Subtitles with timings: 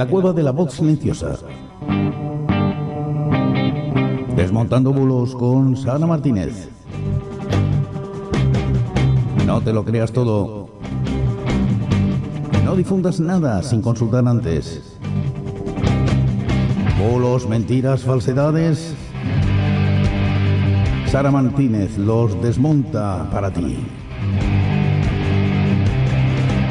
[0.00, 1.36] la cueva de la voz silenciosa.
[4.34, 6.70] Desmontando bulos con Sara Martínez.
[9.44, 10.70] No te lo creas todo.
[12.64, 14.96] No difundas nada sin consultar antes.
[16.98, 18.94] Bulos, mentiras, falsedades.
[21.08, 23.76] Sara Martínez los desmonta para ti.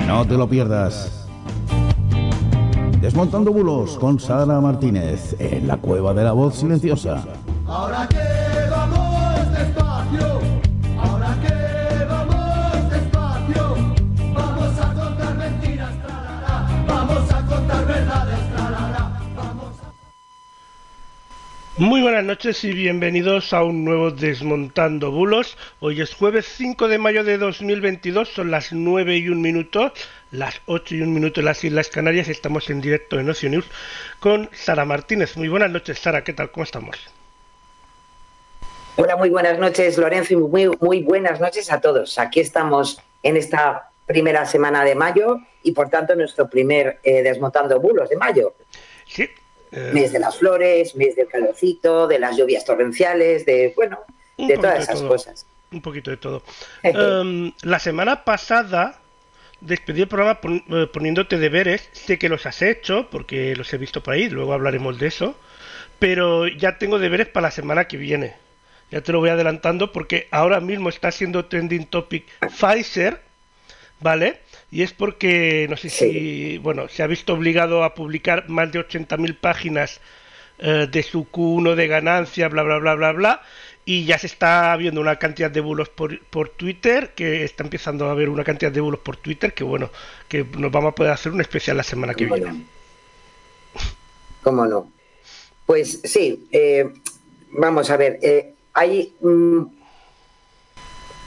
[0.08, 1.19] No te lo pierdas.
[3.10, 7.24] Desmontando bulos con Sara Martínez en la cueva de la voz silenciosa.
[21.80, 25.56] Muy buenas noches y bienvenidos a un nuevo Desmontando Bulos.
[25.80, 29.94] Hoy es jueves 5 de mayo de 2022, son las 9 y 1 minuto,
[30.32, 32.28] las 8 y 1 minuto en las Islas Canarias.
[32.28, 33.64] Estamos en directo en Ocio News
[34.20, 35.38] con Sara Martínez.
[35.38, 36.52] Muy buenas noches, Sara, ¿qué tal?
[36.52, 36.98] ¿Cómo estamos?
[38.98, 42.20] Hola, muy buenas noches, Lorenzo, y muy, muy buenas noches a todos.
[42.20, 47.80] Aquí estamos en esta primera semana de mayo y, por tanto, nuestro primer eh, Desmontando
[47.80, 48.54] Bulos de mayo.
[49.08, 49.30] Sí.
[49.72, 54.00] Eh, Mes de las flores, mes del calorcito, de las lluvias torrenciales, de, bueno,
[54.38, 55.46] de todas esas cosas.
[55.72, 56.44] un poquito de todo.
[56.84, 59.00] Em, la semana pasada
[59.62, 61.90] despedí el programa eh, poniéndote deberes.
[61.92, 65.36] Sé que los has hecho porque los he visto por ahí, luego hablaremos de eso.
[66.00, 68.36] Pero ya tengo deberes para la semana que viene.
[68.92, 73.22] Ya te lo voy adelantando porque ahora mismo está siendo trending topic Pfizer,
[74.00, 74.40] ¿vale?
[74.72, 78.80] Y es porque, no sé si, bueno, se ha visto obligado a publicar más de
[78.80, 80.00] 80.000 páginas
[80.60, 83.42] eh, de su Q1 de ganancia, bla, bla, bla, bla, bla.
[83.86, 88.08] Y ya se está viendo una cantidad de bulos por, por Twitter, que está empezando
[88.08, 89.90] a haber una cantidad de bulos por Twitter, que bueno,
[90.28, 92.52] que nos vamos a poder hacer un especial la semana que ¿Cómo viene.
[92.54, 92.66] no?
[94.44, 94.92] ¿Cómo no?
[95.66, 96.94] Pues sí, eh,
[97.52, 99.16] vamos a ver, eh, hay...
[99.22, 99.79] mm,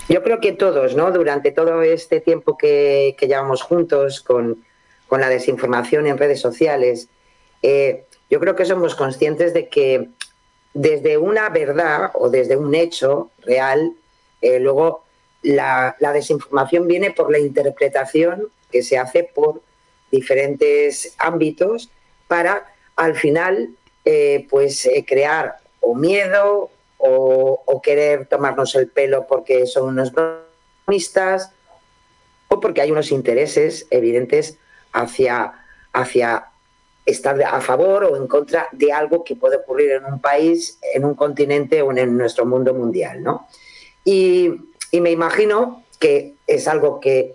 [0.09, 1.11] yo creo que todos, ¿no?
[1.13, 4.65] Durante todo este tiempo que, que llevamos juntos con,
[5.09, 7.09] con la desinformación en redes sociales,
[7.63, 10.09] eh, yo creo que somos conscientes de que
[10.75, 13.93] desde una verdad o desde un hecho real,
[14.41, 15.05] eh, luego
[15.43, 19.61] la, la desinformación viene por la interpretación que se hace por
[20.11, 21.91] diferentes ámbitos
[22.27, 23.71] para al final
[24.05, 26.71] eh, pues crear o miedo
[27.05, 31.51] o, querer tomarnos el pelo porque son unos bromistas
[32.49, 34.57] o porque hay unos intereses evidentes
[34.93, 35.53] hacia,
[35.93, 36.47] hacia
[37.05, 41.05] estar a favor o en contra de algo que puede ocurrir en un país, en
[41.05, 43.49] un continente o en nuestro mundo mundial, ¿no?
[44.05, 44.53] Y,
[44.93, 47.35] y me imagino que es algo que,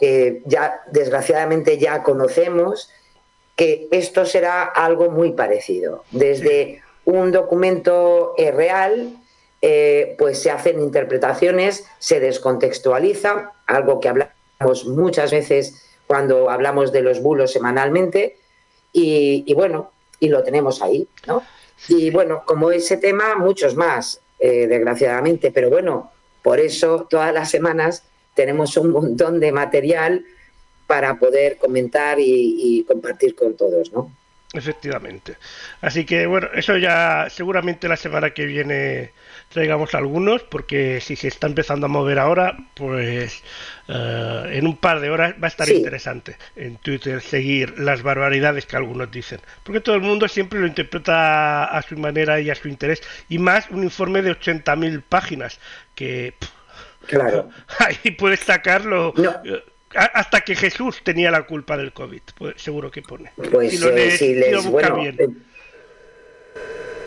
[0.00, 2.90] que ya desgraciadamente ya conocemos,
[3.54, 6.04] que esto será algo muy parecido.
[6.10, 9.16] Desde un documento eh, real,
[9.62, 17.02] eh, pues se hacen interpretaciones, se descontextualiza, algo que hablamos muchas veces cuando hablamos de
[17.02, 18.36] los bulos semanalmente,
[18.92, 19.90] y, y bueno,
[20.20, 21.42] y lo tenemos ahí, ¿no?
[21.88, 26.10] Y bueno, como ese tema, muchos más, eh, desgraciadamente, pero bueno,
[26.42, 30.24] por eso todas las semanas tenemos un montón de material
[30.86, 34.10] para poder comentar y, y compartir con todos, ¿no?
[34.56, 35.36] Efectivamente.
[35.80, 39.12] Así que bueno, eso ya seguramente la semana que viene
[39.48, 43.42] traigamos algunos, porque si se está empezando a mover ahora, pues
[43.88, 45.74] eh, en un par de horas va a estar Sí.
[45.74, 49.40] interesante en Twitter seguir las barbaridades que algunos dicen.
[49.62, 53.02] Porque todo el mundo siempre lo interpreta a su manera y a su interés.
[53.28, 55.60] Y más un informe de 80.000 páginas,
[55.94, 56.50] que pff,
[57.06, 57.50] Claro.
[57.78, 59.12] ahí puedes sacarlo.
[59.16, 59.32] No.
[59.94, 63.30] Hasta que Jesús tenía la culpa del COVID, pues, seguro que pone.
[63.50, 65.16] Pues Si lo eh, si si lo les, bueno, bien.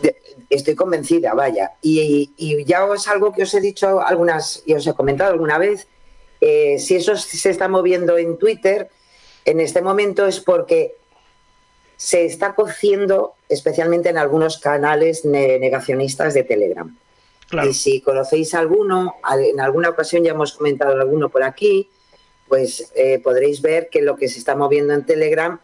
[0.02, 0.14] eh,
[0.48, 1.72] estoy convencida, vaya.
[1.82, 5.58] Y, y ya os algo que os he dicho algunas, y os he comentado alguna
[5.58, 5.86] vez,
[6.40, 8.88] eh, si eso se está moviendo en Twitter,
[9.44, 10.94] en este momento es porque
[11.96, 16.96] se está cociendo, especialmente en algunos canales ne- negacionistas de Telegram.
[17.48, 17.68] Claro.
[17.68, 21.90] Y si conocéis alguno, al- en alguna ocasión ya hemos comentado alguno por aquí,
[22.50, 25.60] pues eh, podréis ver que lo que se está moviendo en Telegram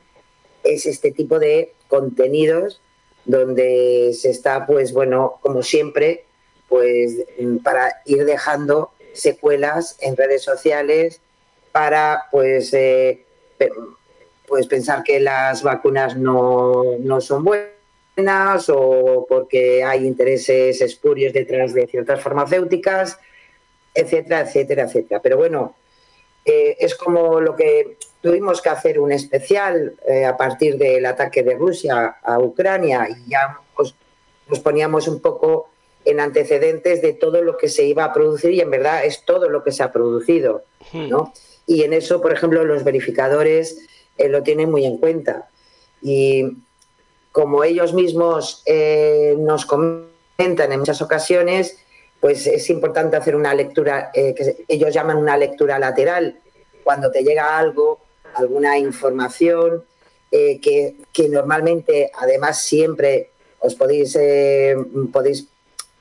[0.62, 2.80] es este tipo de contenidos
[3.24, 6.24] donde se está, pues bueno, como siempre,
[6.68, 11.20] pues mm, para ir dejando secuelas en redes sociales
[11.72, 13.24] para, pues, eh,
[14.46, 21.74] pues pensar que las vacunas no, no son buenas o porque hay intereses espurios detrás
[21.74, 23.18] de ciertas farmacéuticas,
[23.92, 25.20] etcétera, etcétera, etcétera.
[25.20, 25.74] Pero bueno,
[26.46, 31.42] eh, es como lo que tuvimos que hacer un especial eh, a partir del ataque
[31.42, 33.58] de Rusia a Ucrania y ya
[34.48, 35.70] nos poníamos un poco
[36.04, 39.48] en antecedentes de todo lo que se iba a producir y en verdad es todo
[39.48, 40.62] lo que se ha producido,
[40.92, 41.32] ¿no?
[41.66, 43.78] Y en eso, por ejemplo, los verificadores
[44.16, 45.48] eh, lo tienen muy en cuenta.
[46.00, 46.58] Y
[47.32, 51.76] como ellos mismos eh, nos comentan en muchas ocasiones,
[52.20, 56.38] pues es importante hacer una lectura, eh, que ellos llaman una lectura lateral,
[56.82, 58.00] cuando te llega algo,
[58.34, 59.84] alguna información,
[60.30, 63.30] que, que, normalmente, además, siempre
[63.60, 64.18] os podéis,
[65.10, 65.48] podéis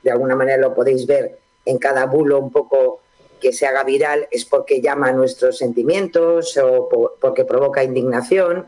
[0.02, 3.00] de alguna manera lo podéis ver en cada bulo un poco
[3.40, 6.88] que se haga viral, es porque llama a nuestros sentimientos o
[7.20, 8.66] porque provoca indignación.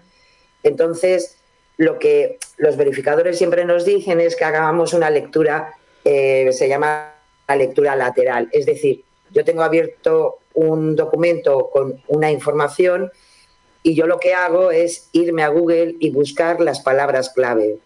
[0.62, 1.36] Entonces,
[1.76, 5.74] lo que los verificadores siempre nos dicen es que hagamos una lectura,
[6.04, 7.14] eh, se llama
[7.48, 8.48] la lectura lateral.
[8.52, 13.10] Es decir, yo tengo abierto un documento con una información
[13.82, 17.78] y yo lo que hago es irme a Google y buscar las palabras clave.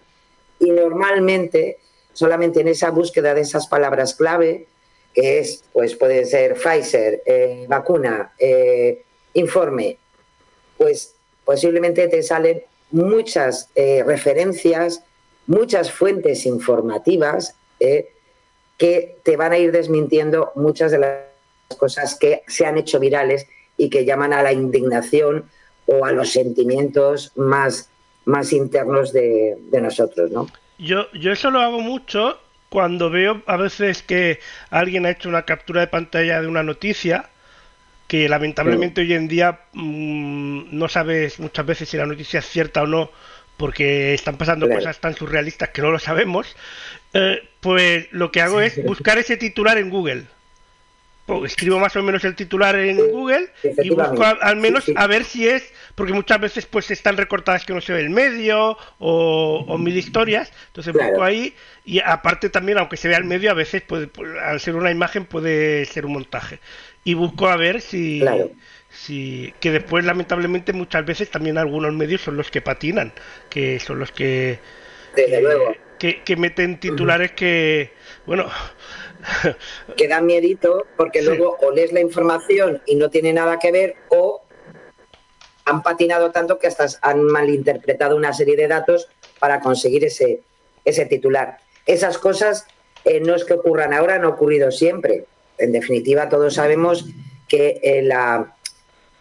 [0.59, 1.79] Y normalmente
[2.13, 4.67] solamente en esa búsqueda de esas palabras clave,
[5.15, 9.03] que es, pues puede ser Pfizer, eh, vacuna, eh,
[9.35, 9.99] informe,
[10.77, 15.03] pues posiblemente te salen muchas eh, referencias,
[15.47, 17.55] muchas fuentes informativas
[18.83, 21.19] que te van a ir desmintiendo muchas de las
[21.79, 23.47] cosas que se han hecho virales
[23.77, 25.45] y que llaman a la indignación
[25.87, 27.89] o a los sentimientos más,
[28.25, 30.49] más internos de, de nosotros, ¿no?
[30.79, 32.41] Yo, yo eso lo hago mucho
[32.71, 34.41] cuando veo a veces que
[34.71, 37.31] alguien ha hecho una captura de pantalla de una noticia
[38.09, 42.83] que lamentablemente hoy en día mm, no sabes muchas veces si la noticia es cierta
[42.83, 43.13] o no
[43.57, 46.57] porque están pasando cosas tan surrealistas que no lo sabemos,
[47.15, 50.25] eh, pues lo que hago es buscar ese titular en Google.
[51.45, 55.49] Escribo más o menos el titular en Google y busco al menos a ver si
[55.49, 59.97] es, porque muchas veces pues están recortadas que no se ve el medio o, mil
[59.97, 61.55] historias, entonces busco ahí
[61.85, 64.91] y aparte también aunque se vea el medio a veces puede, pues, al ser una
[64.91, 66.59] imagen puede ser un montaje.
[67.05, 68.23] Y busco a ver si,
[68.91, 73.13] si que después lamentablemente muchas veces también algunos medios son los que patinan,
[73.49, 74.59] que son los que
[75.15, 75.79] que,
[76.25, 77.93] que, meten titulares que
[78.27, 78.47] bueno
[79.97, 83.95] que da miedito porque luego o lees la información y no tiene nada que ver
[84.09, 84.43] o
[85.65, 89.09] han patinado tanto que hasta han malinterpretado una serie de datos
[89.39, 90.41] para conseguir ese,
[90.85, 91.59] ese titular.
[91.87, 92.67] Esas cosas
[93.05, 95.27] eh, no es que ocurran ahora, han ocurrido siempre.
[95.59, 97.07] En definitiva, todos sabemos
[97.47, 98.57] que eh, la,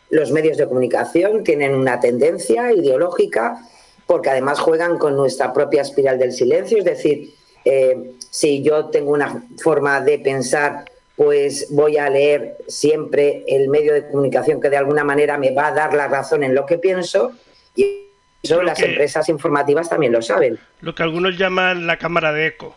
[0.10, 3.62] los medios de comunicación tienen una tendencia ideológica
[4.12, 9.12] porque además juegan con nuestra propia espiral del silencio, es decir, eh, si yo tengo
[9.12, 10.84] una forma de pensar,
[11.16, 15.68] pues voy a leer siempre el medio de comunicación que de alguna manera me va
[15.68, 17.32] a dar la razón en lo que pienso
[17.74, 18.10] y
[18.44, 20.60] eso las empresas informativas también lo saben.
[20.82, 22.76] Lo que algunos llaman la cámara de eco,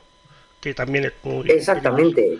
[0.64, 1.50] que también es muy...
[1.50, 2.38] Exactamente.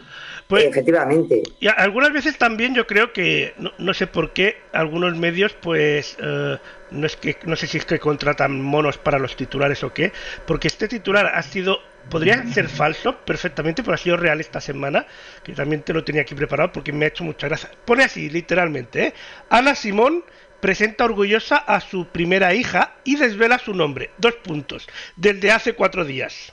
[0.48, 1.42] Pues, Efectivamente.
[1.60, 6.56] Y algunas veces también yo creo que, no, sé por qué, algunos medios, pues, eh,
[6.90, 10.12] no, es que, no sé si es que contratan monos para los titulares o qué,
[10.46, 11.80] porque este titular ha sido
[12.10, 15.06] podría ser falso perfectamente, pero ha sido real esta semana,
[15.42, 17.70] que también te lo tenía aquí preparado porque me ha hecho mucha gracia.
[17.86, 19.14] Pone así, literalmente, ¿eh?
[19.48, 20.22] Ana Simón
[20.60, 24.10] presenta orgullosa a su primera hija y desvela su nombre.
[24.18, 24.86] Dos puntos.
[25.16, 26.52] Desde hace cuatro días.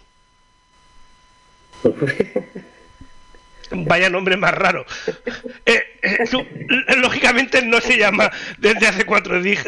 [3.73, 4.85] Vaya nombre más raro.
[5.65, 6.25] Eh, eh,
[6.97, 9.65] lógicamente no se llama desde hace cuatro días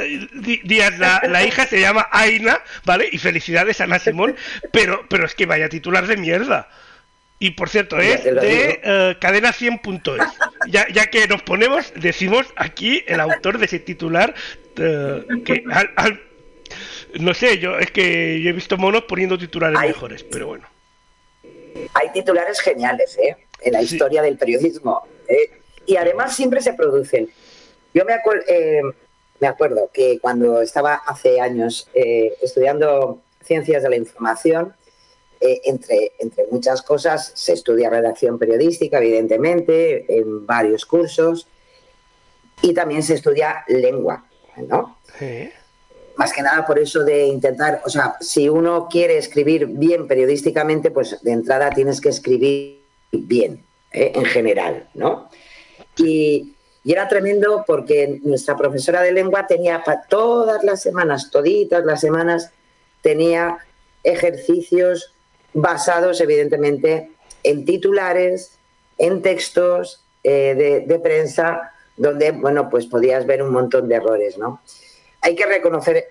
[0.97, 3.07] la, hija, se llama Aina, ¿vale?
[3.11, 4.35] Y felicidades a Ana Simón,
[4.71, 6.67] pero, pero es que vaya titular de mierda.
[7.39, 10.21] Y por cierto, es de eh, cadena100.es.
[10.67, 14.33] Ya, ya que nos ponemos, decimos aquí el autor de ese titular
[14.75, 15.63] que
[17.19, 20.72] no sé, yo es que yo he visto monos poniendo titulares mejores, pero bueno.
[21.93, 23.35] Hay titulares geniales, ¿eh?
[23.61, 25.03] en la historia del periodismo.
[25.27, 25.59] ¿eh?
[25.85, 27.29] y además siempre se producen.
[27.93, 28.15] Yo me,
[28.47, 28.81] eh,
[29.39, 34.73] me acuerdo que cuando estaba hace años eh, estudiando ciencias de la información,
[35.65, 41.49] entre, entre muchas cosas, se estudia redacción periodística, evidentemente, en varios cursos,
[42.61, 44.23] y también se estudia lengua,
[44.55, 44.99] ¿no?
[46.15, 50.91] Más que nada por eso de intentar, o sea, si uno quiere escribir bien periodísticamente,
[50.91, 54.11] pues de entrada tienes que escribir bien, ¿eh?
[54.15, 55.29] en general, ¿no?
[55.97, 56.49] Y,
[56.85, 62.51] era tremendo porque nuestra profesora de lengua tenía todas las semanas, toditas las semanas,
[63.01, 63.57] tenía
[64.03, 65.13] ejercicios
[65.53, 67.09] basados evidentemente
[67.43, 68.57] en titulares,
[68.97, 74.61] en textos eh, de, prensa, donde, bueno, pues podías ver un montón de errores, ¿no?
[75.23, 76.09] Hay que reconocer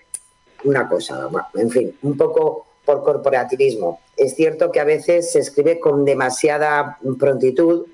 [0.65, 4.01] una cosa, en fin, un poco por corporativismo.
[4.17, 7.87] Es cierto que a veces se escribe con demasiada prontitud,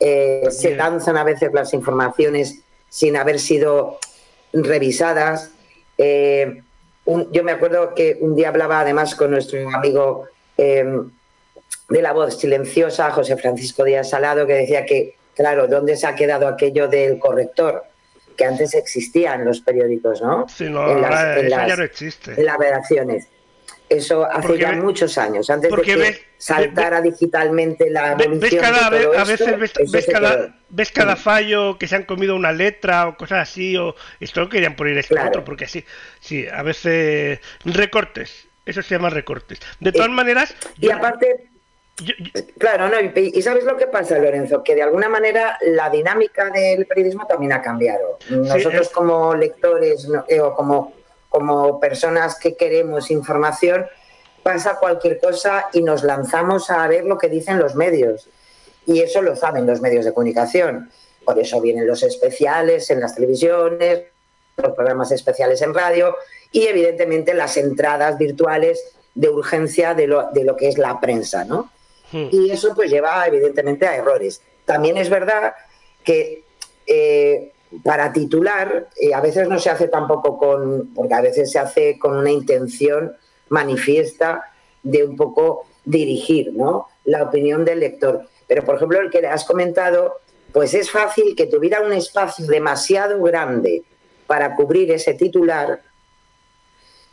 [0.00, 3.98] eh, se lanzan a veces las informaciones sin haber sido
[4.52, 5.52] revisadas.
[5.96, 6.62] Eh,
[7.30, 11.10] yo me acuerdo que un día hablaba además con nuestro amigo em,
[11.88, 16.14] de la voz silenciosa, José Francisco Díaz Salado, que decía que, claro, ¿dónde se ha
[16.14, 17.84] quedado aquello del corrector?
[18.38, 20.48] Que antes existía en los periódicos, ¿no?
[20.48, 22.32] Sí, no, en las, ya no existe.
[22.38, 23.28] En las redacciones.
[23.88, 29.18] Eso hace ya muchos años, antes de que saltara digitalmente la evolución cada, de todo
[29.18, 33.48] A veces ves, cada, ves, cada, fallo que se han comido una letra o cosas
[33.48, 35.84] así, o esto lo querían poner esto otro, porque así,
[36.20, 39.58] sí, a veces recortes, eso se llama recortes.
[39.80, 40.54] De todas maneras...
[40.78, 41.47] Y aparte...
[42.58, 46.86] Claro, no, y, sabes lo que pasa, Lorenzo, que de alguna manera la dinámica del
[46.86, 48.18] periodismo también ha cambiado.
[48.30, 53.86] Nosotros como lectores eh, o como como personas que queremos información,
[54.42, 58.28] pasa cualquier cosa y nos lanzamos a ver lo que dicen los medios.
[58.86, 60.90] Y eso lo saben los medios de comunicación.
[61.24, 64.04] Por eso vienen los especiales en las televisiones,
[64.56, 66.16] los programas especiales en radio
[66.50, 68.82] y evidentemente las entradas virtuales
[69.14, 71.70] de urgencia de lo, de lo que es la prensa, ¿no?
[72.12, 72.28] Hmm.
[72.30, 74.42] Y eso pues lleva evidentemente a errores.
[74.64, 75.54] También es verdad
[76.04, 76.44] que
[76.86, 81.58] eh, para titular, eh, a veces no se hace tampoco con, porque a veces se
[81.58, 83.12] hace con una intención
[83.50, 86.88] manifiesta de un poco dirigir ¿no?
[87.04, 88.26] la opinión del lector.
[88.46, 90.20] Pero, por ejemplo, el que has comentado,
[90.52, 93.82] pues es fácil que tuviera un espacio demasiado grande
[94.26, 95.80] para cubrir ese titular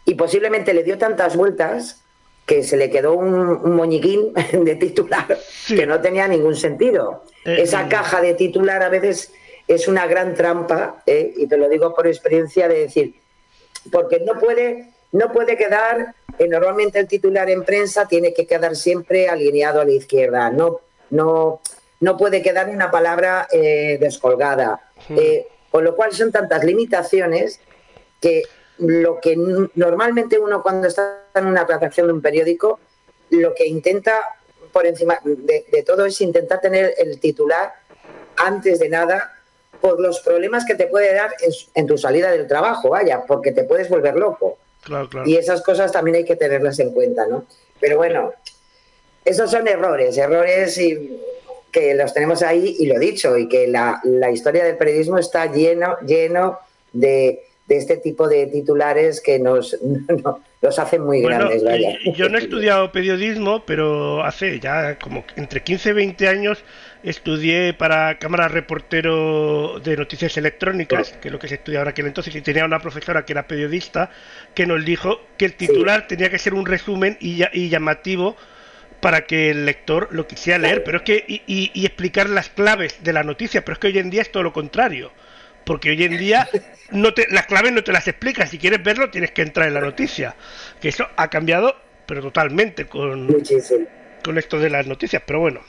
[0.06, 2.04] y posiblemente le dio tantas vueltas
[2.46, 5.38] que se le quedó un, moñiquín de titular
[5.68, 7.24] que no tenía ningún sentido.
[7.44, 9.34] Eh, Esa caja de titular a veces
[9.68, 11.34] es una gran trampa, ¿eh?
[11.36, 13.16] y te lo digo por experiencia de decir,
[13.92, 18.76] porque no puede, no puede quedar, eh, normalmente el titular en prensa tiene que quedar
[18.76, 21.62] siempre alineado a la izquierda, no, no,
[22.00, 24.82] no puede quedar una palabra eh, descolgada.
[25.10, 25.18] Hmm.
[25.70, 27.60] con lo cual son tantas limitaciones
[28.22, 28.44] que
[28.80, 29.36] lo que
[29.76, 32.80] normalmente uno cuando está en una redacción de un periódico,
[33.30, 34.20] lo que intenta
[34.72, 37.74] por encima de, de todo es intentar tener el titular
[38.38, 39.32] antes de nada
[39.86, 41.32] por los problemas que te puede dar
[41.74, 44.58] en, tu salida del trabajo, vaya, porque te puedes volver loco.
[45.26, 47.46] Y esas cosas también hay que tenerlas en cuenta, ¿no?
[47.80, 48.34] Pero bueno,
[49.24, 51.22] esos son errores, errores y
[51.72, 54.02] que los tenemos ahí y lo dicho, y que la,
[54.32, 56.60] historia del periodismo está lleno, lleno
[56.94, 59.78] de, este tipo de titulares que nos,
[60.62, 61.64] los hacen muy grandes.
[61.64, 61.98] Vaya.
[62.16, 66.64] Yo no he estudiado periodismo, pero hace ya como entre 15 y 20 años
[67.06, 72.08] estudié para cámara reportero de noticias electrónicas, que es lo que se estudia ahora aquel
[72.08, 74.10] entonces, y tenía una profesora que era periodista
[74.56, 78.36] que nos dijo que el titular tenía que ser un resumen y, y, llamativo
[79.02, 83.04] para que el lector lo quisiera leer, pero es que y, y, explicar las claves
[83.04, 85.12] de la noticia, pero es que hoy en día es todo lo contrario,
[85.66, 86.48] porque hoy en día
[86.92, 89.74] no te, las claves no te las explicas, si quieres verlo tienes que entrar en
[89.74, 90.36] la noticia,
[90.80, 93.28] que eso ha cambiado pero totalmente con,
[94.24, 95.62] con esto de las noticias, pero bueno.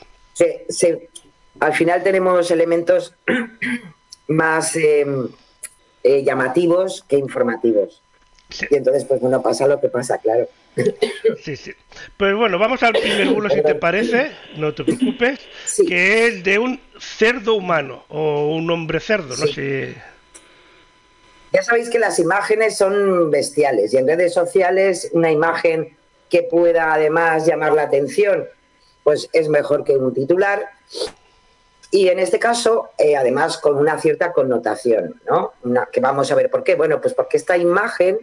[1.61, 3.15] Al final tenemos elementos
[4.29, 5.29] más em,
[6.03, 8.03] eh, llamativos que informativos.
[8.71, 10.49] Y entonces, pues bueno, pasa lo que pasa, claro.
[11.42, 11.73] Sí, sí.
[12.16, 15.40] Pues bueno, vamos al primer bulo, si te parece, no te preocupes,
[15.87, 19.95] que es de un cerdo humano o un hombre cerdo, no sé.
[21.52, 25.97] Ya sabéis que las imágenes son bestiales y en redes sociales una imagen
[26.28, 28.47] que pueda además llamar la atención,
[29.02, 30.68] pues es mejor que un titular
[31.90, 35.52] y en este caso, eh, además, con una cierta connotación, ¿no?
[35.92, 36.75] que vamos a ver por qué.
[36.75, 38.18] Bueno, pues porque esta imagen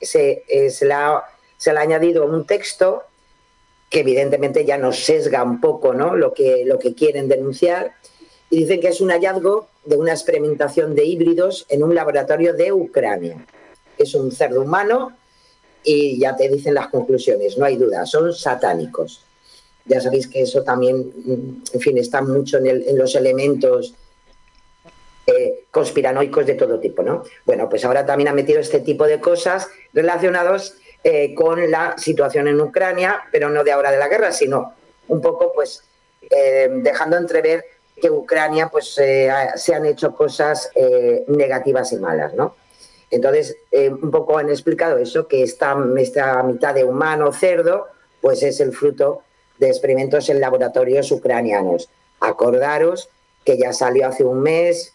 [0.00, 1.24] se, eh, se, la,
[1.58, 3.02] se ha añadido un texto
[3.90, 6.14] que evidentemente ya nos sesga un poco ¿no?
[6.14, 7.92] lo, que, lo que quieren denunciar.
[8.50, 12.72] Y dicen que es un hallazgo de una experimentación de híbridos en un laboratorio de
[12.72, 13.44] Ucrania.
[13.98, 15.12] Es un cerdo humano
[15.82, 19.22] y ya te dicen las conclusiones, no hay duda, son satánicos.
[19.84, 21.12] Ya sabéis que eso también,
[21.72, 23.94] en fin, está mucho en, los elementos
[25.26, 27.22] eh, conspiranoicos de todo tipo, ¿no?
[27.46, 30.74] Bueno, pues ahora también ha metido este tipo de cosas relacionados
[31.04, 34.74] eh, con la situación en Ucrania, pero no de ahora de la guerra, sino
[35.08, 35.82] un poco, pues,
[36.30, 37.64] eh, dejando entrever
[38.00, 40.70] que Ucrania, pues, se han hecho cosas
[41.26, 42.54] negativas y malas, ¿no?
[43.10, 47.88] Entonces, un poco han explicado eso, que esta, mitad de humano cerdo,
[48.20, 49.22] pues es el fruto
[49.58, 51.88] de experimentos en laboratorios ucranianos.
[52.20, 53.08] Acordaros
[53.44, 54.92] que ya salió hace un mes,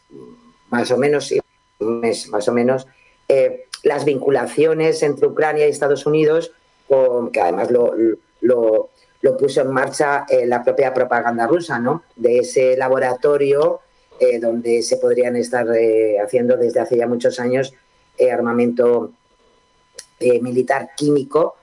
[0.70, 1.34] más o menos,
[1.80, 2.86] un mes más o menos,
[3.28, 6.52] eh, las vinculaciones entre Ucrania y Estados Unidos,
[6.88, 7.94] con, que además lo,
[8.42, 8.90] lo,
[9.38, 12.04] puso en marcha eh, la propia propaganda rusa, ¿no?
[12.16, 13.82] De ese laboratorio
[14.20, 17.74] eh, donde se podrían estar eh, haciendo desde hace ya muchos años
[18.32, 19.12] armamento
[20.20, 21.56] militar químico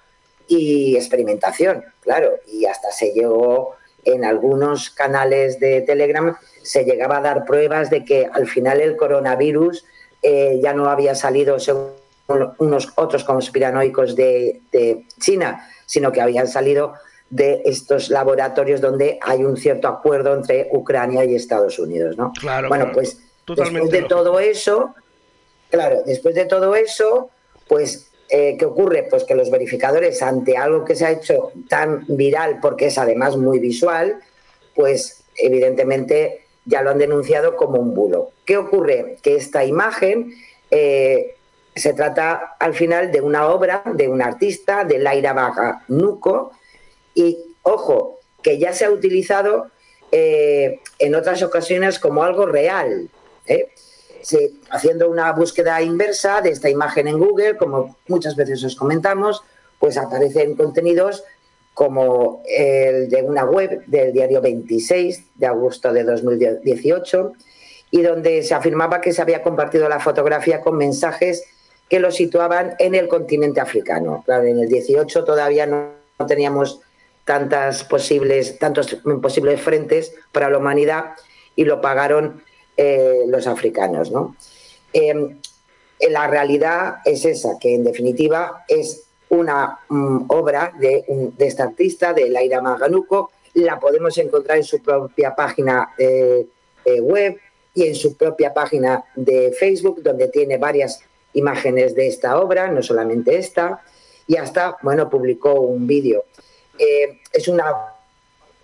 [0.47, 2.33] y experimentación, claro.
[2.53, 8.05] Y hasta se llegó en algunos canales de Telegram, se llegaba a dar pruebas de
[8.05, 9.87] que al final el coronavirus
[10.23, 12.00] ya no había salido según
[12.59, 16.95] unos otros conspiranoicos de, de China, sino que habían salido
[17.31, 22.33] de estos laboratorios donde hay un cierto acuerdo entre Ucrania y Estados Unidos, ¿no?
[22.39, 24.95] Claro, bueno, pues después de todo eso,
[25.71, 27.31] claro, después de todo eso,
[27.69, 29.07] pues eh, ¿qué ocurre?
[29.09, 33.37] Pues que los verificadores ante algo que se ha hecho tan viral, porque es además
[33.37, 34.21] muy visual,
[34.75, 38.31] pues evidentemente ya lo han denunciado como un bulo.
[38.45, 39.19] ¿Qué ocurre?
[39.23, 40.33] Que esta imagen
[40.71, 41.37] eh,
[41.81, 46.53] se trata al final de una obra de un artista, de Laira Baja Nuco,
[47.15, 49.71] y ojo, que ya se ha utilizado
[50.13, 53.09] eh, en otras ocasiones como algo real.
[53.47, 53.69] ¿eh?
[54.69, 59.43] haciendo una búsqueda inversa de esta imagen en Google, como muchas veces os comentamos,
[59.79, 61.25] pues aparecen contenidos
[61.73, 67.33] como el de una web del diario 26 de agosto de 2018
[67.91, 71.45] y donde se afirmaba que se había compartido la fotografía con mensajes
[71.91, 74.23] que lo situaban en el continente africano.
[74.25, 75.91] Claro, en el 18 todavía no
[76.27, 76.81] teníamos
[77.25, 81.17] tantas posibles, tantos posibles frentes para la humanidad
[81.57, 82.43] y lo pagaron
[82.77, 84.13] eh, los africanos.
[84.13, 84.37] ¿no?
[84.93, 85.39] Em,
[86.09, 91.05] la realidad es esa, que en definitiva es una mm, obra de,
[91.37, 96.47] de, esta artista, de Laira Maganuco, la podemos encontrar en su propia página eh,
[97.01, 97.37] web
[97.75, 101.01] y en su propia página de Facebook, donde tiene varias
[101.35, 103.83] imágenes de esta obra, no solamente esta,
[104.27, 106.25] y hasta, bueno, publicó un vídeo.
[106.79, 107.65] Eh, es una,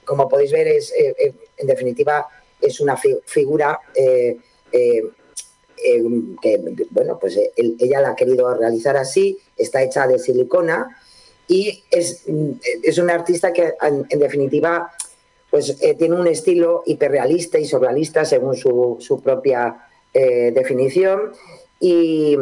[0.05, 2.27] como podéis ver, es, eh, eh, en definitiva,
[2.61, 5.11] es una figura que,
[6.91, 10.97] bueno, pues ella la ha querido realizar así, está hecha de silicona
[11.49, 12.25] y es,
[12.83, 14.93] es una artista que, en, definitiva,
[15.51, 21.33] pues tiene un estilo hiperrealista y surrealista según su, su propia definición
[21.81, 22.37] y,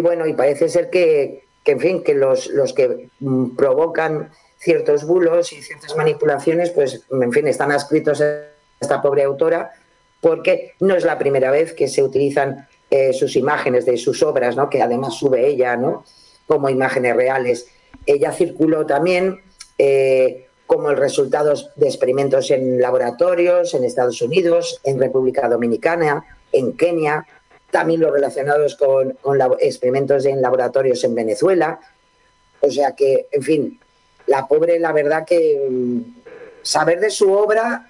[0.00, 5.52] bueno, y parece ser que, en fin, que los, los que mm, provocan ciertos bulos
[5.52, 8.44] y ciertas manipulaciones, pues, en fin, están escritos a
[8.80, 9.72] esta pobre autora,
[10.20, 14.56] porque no es la primera vez que se utilizan eh, sus imágenes de sus obras,
[14.56, 14.70] ¿no?
[14.70, 16.04] que además sube ella, ¿no?
[16.46, 17.68] como imágenes reales.
[18.06, 19.40] Ella circuló también
[19.78, 26.76] eh, como el resultado de experimentos en laboratorios en Estados Unidos, en República Dominicana, en
[26.76, 27.26] Kenia,
[27.76, 29.18] también los relacionados con,
[29.60, 31.78] experimentos en laboratorios en Venezuela.
[32.60, 33.80] O sea que, en fin,
[34.28, 36.00] la pobre, la verdad que mm,
[36.62, 37.86] saber de su obra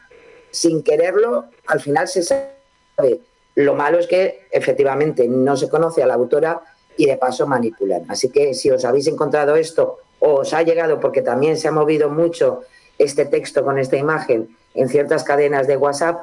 [0.50, 3.20] sin quererlo, al final se sabe.
[3.54, 6.62] Lo malo es que efectivamente no se conoce a la autora
[6.96, 8.04] y de paso manipulan.
[8.08, 11.70] Así que si os habéis encontrado esto o os ha llegado porque también se ha
[11.70, 12.62] movido mucho
[12.98, 16.22] este texto con esta imagen en ciertas cadenas de WhatsApp,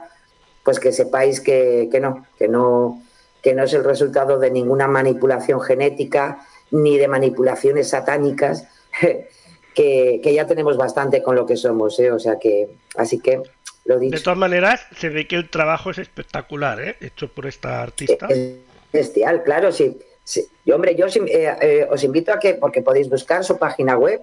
[0.65, 3.02] pues que sepáis que no, que no,
[3.43, 6.39] que no es el resultado de ninguna manipulación genética
[6.71, 8.65] ni de manipulaciones satánicas
[9.75, 12.12] que, ya tenemos bastante con lo que somos, ¿eh?
[12.12, 13.41] o sea que, así que
[13.86, 14.15] lo dicho.
[14.15, 16.95] De todas maneras, se ve que el trabajo es espectacular, ¿eh?
[17.01, 18.27] hecho por esta artista.
[18.29, 18.56] Es
[18.91, 19.99] bestial, claro, sí.
[20.23, 20.47] sí.
[20.65, 24.21] Yo, hombre, yo eh, eh, os invito a que, porque podéis buscar su página web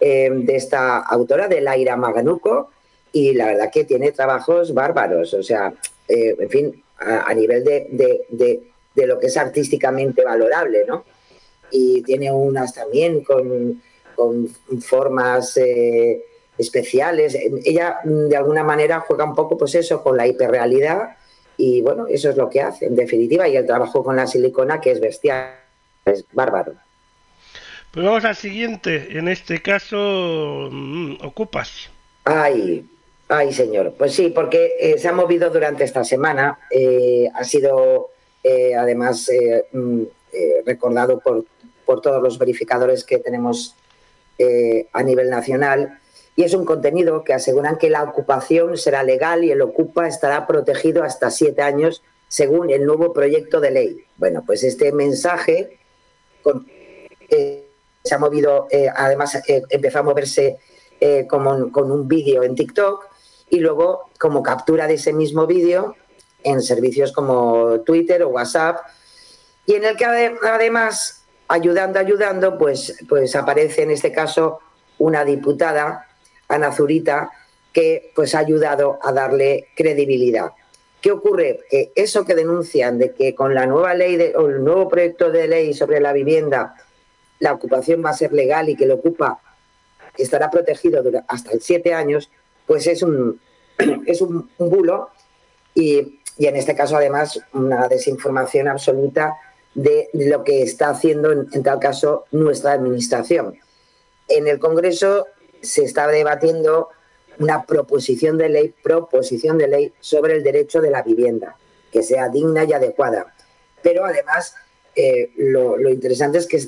[0.00, 2.70] de esta autora, de Laira Maganuco,
[3.10, 5.72] y la verdad que tiene trabajos bárbaros, o sea,
[6.06, 7.86] en fin, a, nivel de,
[8.28, 8.62] de,
[8.94, 11.04] de lo que es artísticamente valorable, ¿no?
[11.70, 13.80] Y tiene unas también con
[14.18, 14.48] con
[14.80, 16.24] formas eh,
[16.58, 17.38] especiales.
[17.64, 21.16] Ella, de alguna manera, juega un poco, pues eso, con la hiperrealidad
[21.56, 24.80] y, bueno, eso es lo que hace, en definitiva, y el trabajo con la silicona,
[24.80, 25.54] que es bestial,
[26.04, 26.74] es bárbaro.
[27.92, 31.88] Pues vamos al siguiente, en este caso, mm, ocupas.
[32.24, 32.84] Ay,
[33.28, 33.94] ay, señor.
[33.96, 38.10] Pues sí, porque eh, se ha movido durante esta semana, eh, ha sido
[38.78, 39.30] además
[39.72, 40.02] mm,
[40.64, 41.44] recordado por,
[41.88, 43.74] por todos los verificadores que tenemos
[44.40, 45.98] eh, a nivel nacional
[46.36, 50.46] y es un contenido que aseguran que la ocupación será legal y el ocupa estará
[50.46, 54.04] protegido hasta siete años según el nuevo proyecto de ley.
[54.18, 55.78] Bueno, pues este mensaje
[57.30, 57.64] eh,
[58.04, 59.36] se ha movido, eh, además
[59.70, 60.58] empezó a moverse
[61.26, 63.08] como, con un vídeo en TikTok
[63.50, 65.96] y luego como captura de ese mismo vídeo
[66.42, 68.78] en servicios como Twitter o WhatsApp
[69.66, 74.60] y en el que además ayudando, ayudando, pues, pues aparece en este caso
[74.98, 76.06] una diputada,
[76.48, 77.30] Ana Zurita,
[77.72, 80.52] que pues ha ayudado a darle credibilidad.
[81.00, 81.60] ¿Qué ocurre?
[81.70, 85.46] Que eso que denuncian de que con la nueva ley o el nuevo proyecto de
[85.46, 86.74] ley sobre la vivienda
[87.38, 89.40] la ocupación va a ser legal y que lo ocupa
[90.16, 92.30] estará protegido hasta siete años,
[92.68, 93.40] pues es un,
[94.06, 95.08] es un, bulo
[95.74, 99.34] y, en este caso además una desinformación absoluta
[99.74, 103.56] de lo que está haciendo en, tal caso nuestra administración.
[104.28, 105.26] En el Congreso
[105.60, 106.90] se está debatiendo
[107.40, 111.56] una proposición de ley, proposición de ley sobre el derecho de la vivienda,
[111.90, 113.34] que sea digna y adecuada.
[113.82, 114.54] Pero además,
[114.94, 116.58] eh, lo, lo, interesante es que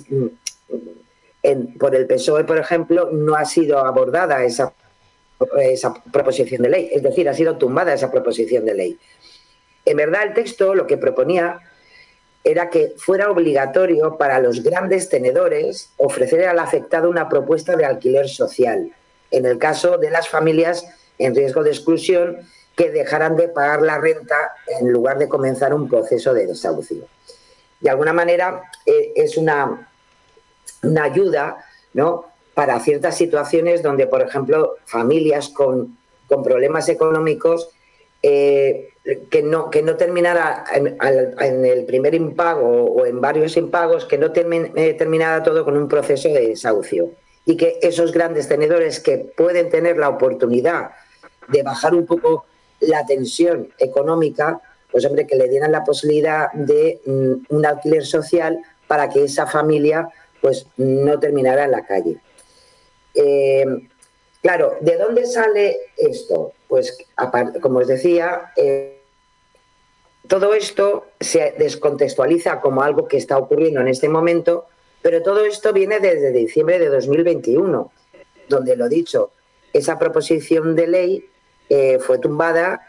[1.78, 4.72] por el PSOE, por ejemplo, no ha sido abordada esa,
[5.58, 8.98] esa proposición de ley, es decir, ha sido tumbada esa proposición de ley.
[9.84, 11.60] En verdad, el texto lo que proponía
[12.44, 18.28] era que fuera obligatorio para los grandes tenedores ofrecer al afectado una propuesta de alquiler
[18.28, 18.92] social,
[19.30, 20.86] en el caso de las familias
[21.18, 22.38] en riesgo de exclusión
[22.76, 27.06] que dejaran de pagar la renta en lugar de comenzar un proceso de desahucio.
[27.80, 29.86] De alguna manera eh, es una
[30.82, 31.58] una ayuda
[31.92, 32.29] ¿no?
[32.54, 35.98] Para ciertas situaciones donde, por ejemplo, familias con,
[36.44, 37.70] problemas económicos
[38.22, 38.90] eh,
[39.30, 44.30] que, no, que no terminara en, el primer impago o en varios impagos, que no
[44.32, 47.10] eh, terminara todo con un proceso de desahucio.
[47.46, 50.92] Y que esos grandes tenedores que pueden tener la oportunidad
[51.48, 52.44] de bajar un poco
[52.80, 54.60] la tensión económica,
[54.90, 59.46] pues hombre, que le dieran la posibilidad de mm, un alquiler social para que esa
[59.46, 60.08] familia
[60.40, 62.18] pues no terminará en la calle.
[63.14, 63.64] Eh,
[64.42, 66.52] claro, ¿de dónde sale esto?
[66.68, 66.96] Pues,
[67.60, 69.00] como os decía, eh,
[70.28, 74.66] todo esto se descontextualiza como algo que está ocurriendo en este momento,
[75.02, 77.90] pero todo esto viene desde diciembre de 2021,
[78.48, 79.32] donde lo dicho,
[79.72, 81.30] esa proposición de ley
[81.68, 82.80] eh, fue tumbada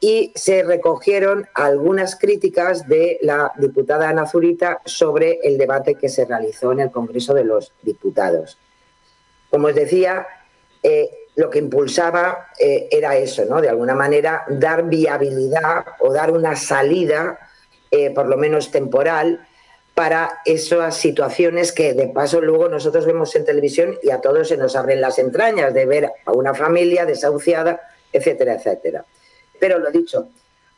[0.00, 6.24] y se recogieron algunas críticas de la diputada Ana Zurita sobre el debate que se
[6.24, 8.58] realizó en el Congreso de los Diputados.
[9.56, 10.26] Como os decía,
[10.82, 13.62] eh, lo que impulsaba eh, era eso, ¿no?
[13.62, 17.38] De alguna manera dar viabilidad o dar una salida,
[17.90, 19.48] eh, por lo menos temporal,
[19.94, 24.58] para esas situaciones que de paso luego nosotros vemos en televisión y a todos se
[24.58, 27.80] nos abren las entrañas de ver a una familia desahuciada,
[28.12, 29.06] etcétera, etcétera.
[29.58, 30.28] Pero lo dicho,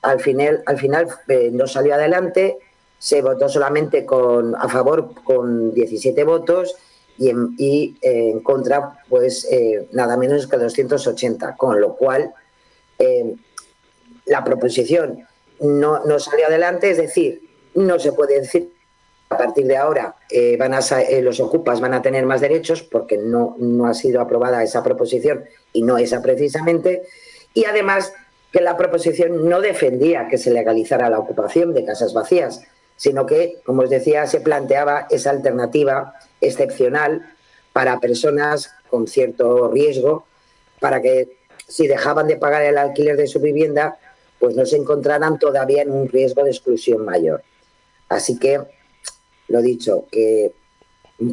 [0.03, 1.09] al final, al final
[1.51, 2.59] no salió adelante,
[2.97, 6.77] se votó solamente con, a favor con 17 votos
[7.19, 12.33] y en, y, eh, en contra, pues eh, nada menos que 280, con lo cual
[14.27, 15.25] la proposición
[15.61, 17.41] no, no salió adelante, es decir,
[17.75, 18.73] no se puede decir
[19.29, 20.17] a partir de ahora
[20.59, 20.81] van a,
[21.23, 25.45] los ocupas van a tener más derechos porque no, no ha sido aprobada esa proposición
[25.73, 27.03] y no esa precisamente.
[27.55, 28.13] Y además
[28.53, 32.63] que la proposición no defendía que se legalizara la ocupación de casas vacías,
[32.99, 37.33] sino que, como os decía, se planteaba esa alternativa excepcional
[37.73, 40.27] para personas con cierto riesgo,
[40.81, 43.97] para que si dejaban de pagar el alquiler de su vivienda,
[44.41, 47.43] pues no se encontraran todavía en un riesgo de exclusión mayor.
[48.09, 48.61] Así que,
[49.47, 50.53] lo dicho, que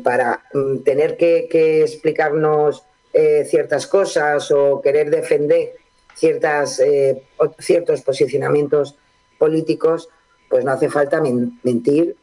[0.04, 5.74] para mm, tener que, explicarnos eh, ciertas cosas o querer defender
[6.14, 7.24] ciertas, eh,
[7.58, 8.98] ciertos posicionamientos
[9.40, 10.10] políticos,
[10.56, 11.22] pues no hace falta
[11.64, 12.16] mentir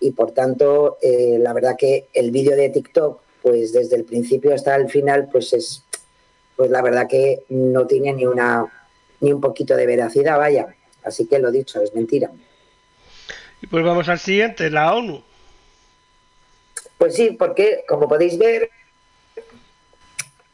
[0.00, 4.54] y por tanto eh, la verdad que el vídeo de TikTok pues desde el principio
[4.54, 5.84] hasta el final pues es
[6.56, 8.64] pues la verdad que no tiene ni una
[9.20, 10.74] ni un poquito de veracidad vaya.
[11.02, 12.30] Así que lo dicho es mentira.
[13.60, 15.22] Y pues vamos al siguiente la ONU.
[16.96, 18.70] Pues sí porque como podéis ver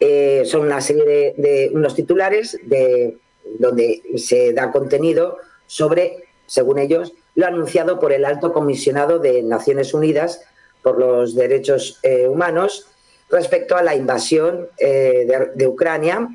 [0.00, 3.18] eh, son una serie de, unos titulares de,
[3.60, 5.38] donde se da contenido
[5.68, 10.42] sobre, según ellos, lo anunciado por el alto comisionado de Naciones Unidas
[10.82, 12.86] por los Derechos eh, Humanos
[13.28, 16.28] respecto a la invasión eh, de, Ucrania.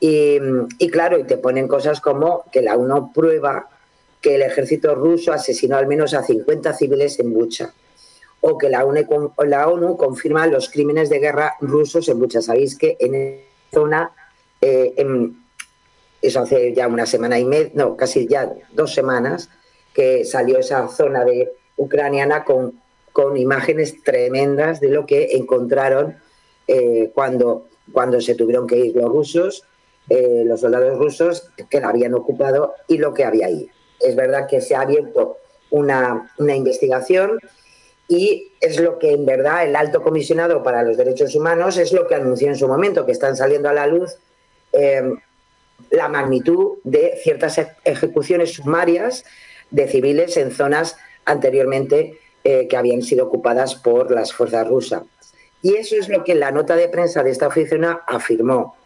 [0.00, 0.40] Y,
[0.90, 3.68] claro, y te ponen cosas como que la UNO prueba
[4.20, 7.72] que el ejército ruso asesinó al menos a 50 civiles en Bucha
[8.40, 12.42] o que la ONU, confirma los crímenes de guerra rusos en Bucha.
[12.42, 13.40] Sabéis que en
[13.72, 14.10] zona,
[14.60, 14.92] eh,
[16.20, 19.48] eso hace ya una semana y media, no, casi ya dos semanas,
[19.94, 22.80] que salió esa zona de ucraniana con,
[23.12, 26.16] con imágenes tremendas de lo que encontraron
[26.66, 29.64] eh, cuando, cuando se tuvieron que ir los rusos,
[30.08, 33.70] eh, los soldados rusos que la habían ocupado y lo que había ahí.
[34.00, 35.36] Es verdad que se ha abierto
[35.70, 37.38] una, una investigación
[38.08, 42.06] y es lo que en verdad el alto comisionado para los derechos humanos es lo
[42.06, 44.16] que anunció en su momento, que están saliendo a la luz
[44.72, 45.14] eh,
[45.90, 49.24] la magnitud de ciertas ejecuciones sumarias
[49.72, 55.02] de civiles en zonas anteriormente eh, que habían sido ocupadas por las fuerzas rusas.
[55.60, 58.76] Y eso es lo que la nota de prensa de esta oficina afirmó.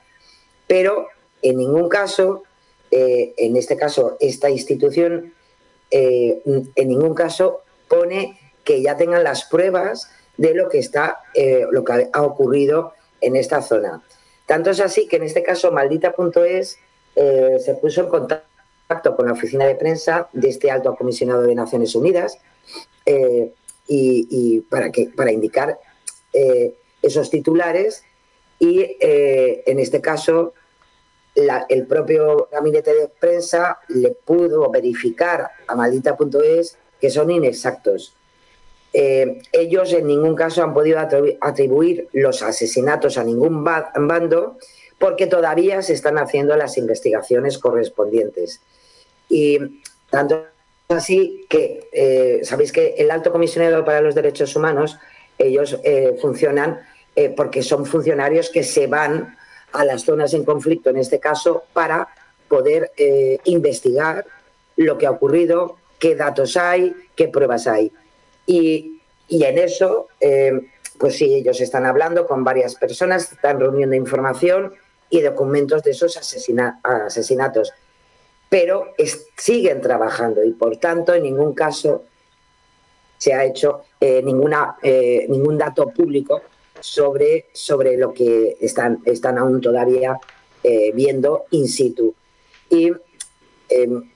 [0.66, 1.08] Pero
[1.42, 2.44] en ningún caso,
[2.90, 5.34] eh, en este caso, esta institución,
[5.90, 11.84] en ningún caso pone que ya tengan las pruebas de lo que está, eh, lo
[11.84, 14.02] que ha ocurrido en esta zona.
[14.46, 16.78] Tanto es así que en este caso Maldita.es
[17.14, 18.46] eh, se puso en contacto
[19.16, 22.38] con la oficina de prensa de este alto comisionado de Naciones Unidas
[23.04, 23.52] eh,
[23.88, 25.78] y, para, que, para indicar
[27.00, 28.02] esos titulares
[28.58, 30.52] y en este caso
[31.68, 38.14] el propio gabinete de prensa le pudo verificar a maldita.es que son inexactos.
[38.92, 40.98] Eh, ellos en ningún caso han podido
[41.40, 44.56] atribuir los asesinatos a ningún bando
[44.98, 48.60] porque todavía se están haciendo las investigaciones correspondientes.
[49.28, 49.58] Y
[50.10, 50.44] tanto
[50.88, 54.98] así que eh, sabéis que el alto comisionado para los derechos humanos,
[55.38, 56.80] ellos eh, funcionan
[57.34, 59.38] porque son funcionarios que se van
[59.72, 62.08] a las zonas en conflicto, en este caso, para
[62.46, 62.92] poder
[63.44, 64.26] investigar
[64.76, 67.92] lo que ha ocurrido, qué datos hay, qué pruebas hay.
[68.46, 70.52] Y, en eso, eh,
[70.98, 74.74] pues sí, ellos están hablando con varias personas, están reuniendo información
[75.10, 77.72] y documentos de esos asesinatos.
[78.48, 78.94] Pero
[79.36, 82.04] siguen trabajando y, por tanto, en ningún caso
[83.18, 86.42] se ha hecho eh, ninguna, eh, ningún dato público
[86.80, 90.18] sobre, sobre lo que están, están aún todavía
[90.94, 92.12] viendo in situ.
[92.68, 92.90] Y
[93.68, 94.10] em,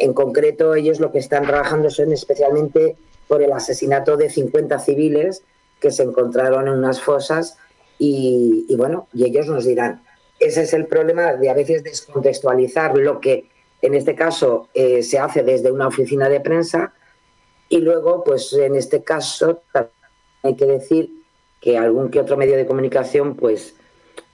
[0.00, 2.96] en concreto, ellos lo que están trabajando son especialmente
[3.28, 5.42] por el asesinato de 50 civiles
[5.78, 7.58] que se encontraron en unas fosas
[7.98, 10.02] y, bueno, y ellos nos dirán.
[10.40, 13.48] Ese es el problema de a veces descontextualizar lo que
[13.82, 16.92] en este caso eh, se hace desde una oficina de prensa
[17.68, 19.62] y luego, pues en este caso,
[20.42, 21.08] hay que decir
[21.60, 23.76] que algún que otro medio de comunicación, pues,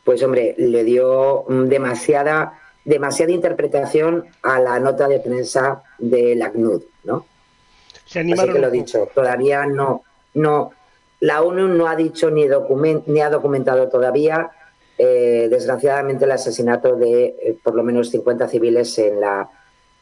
[0.04, 6.82] pues hombre, le dio demasiada, demasiada interpretación a la nota de prensa de la CNUD,
[7.04, 7.26] ¿no?
[8.06, 10.72] Se animaron Así que lo dicho, todavía no, no,
[11.20, 12.46] la ONU no ha dicho ni,
[13.06, 14.50] ni ha documentado todavía,
[14.98, 19.48] eh, desgraciadamente, el asesinato de eh, por lo menos 50 civiles en la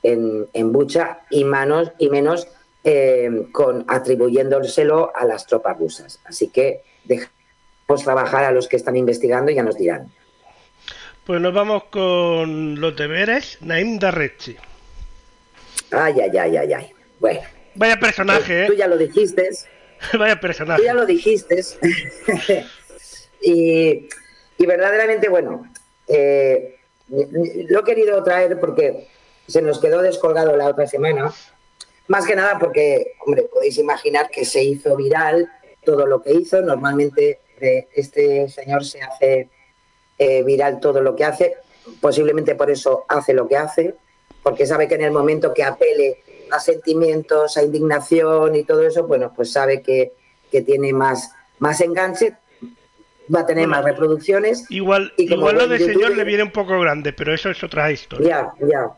[0.02, 2.46] en, en Bucha y, manos, y menos
[2.85, 6.20] eh, con atribuyéndoselo a las tropas rusas.
[6.24, 10.12] Así que dejamos trabajar a los que están investigando y ya nos dirán.
[11.24, 13.57] Pues nos vamos con los deberes.
[13.62, 14.57] Naim Darrechi.
[15.90, 16.92] Ay, ay, ay, ay, ay.
[17.18, 17.40] Bueno.
[17.74, 18.66] Vaya personaje, ¿eh?
[18.66, 19.48] Tú ya lo dijiste.
[20.18, 20.83] Vaya personaje.
[20.83, 21.62] Tú ya lo dijiste.
[23.42, 24.09] y,
[24.59, 25.71] verdaderamente, bueno,
[26.09, 26.77] eh,
[27.09, 29.09] lo he querido traer porque
[29.47, 31.33] se nos quedó descolgado la otra semana.
[32.09, 35.51] Más que nada porque, hombre, podéis imaginar que se hizo viral
[35.85, 36.61] todo lo que hizo.
[36.61, 39.49] Normalmente de este señor se hace
[40.19, 41.57] eh, viral todo lo que hace.
[42.01, 43.95] Posiblemente por eso hace lo que hace,
[44.43, 49.07] porque sabe que en el momento que apele a sentimientos, a indignación y todo eso,
[49.07, 50.12] bueno, pues sabe que,
[50.64, 52.37] tiene más, más enganche,
[53.33, 54.65] va a tener más reproducciones.
[54.71, 58.53] Igual, igual lo de señor le viene un poco grande, pero eso es otra historia.
[58.61, 58.91] Ya, ya.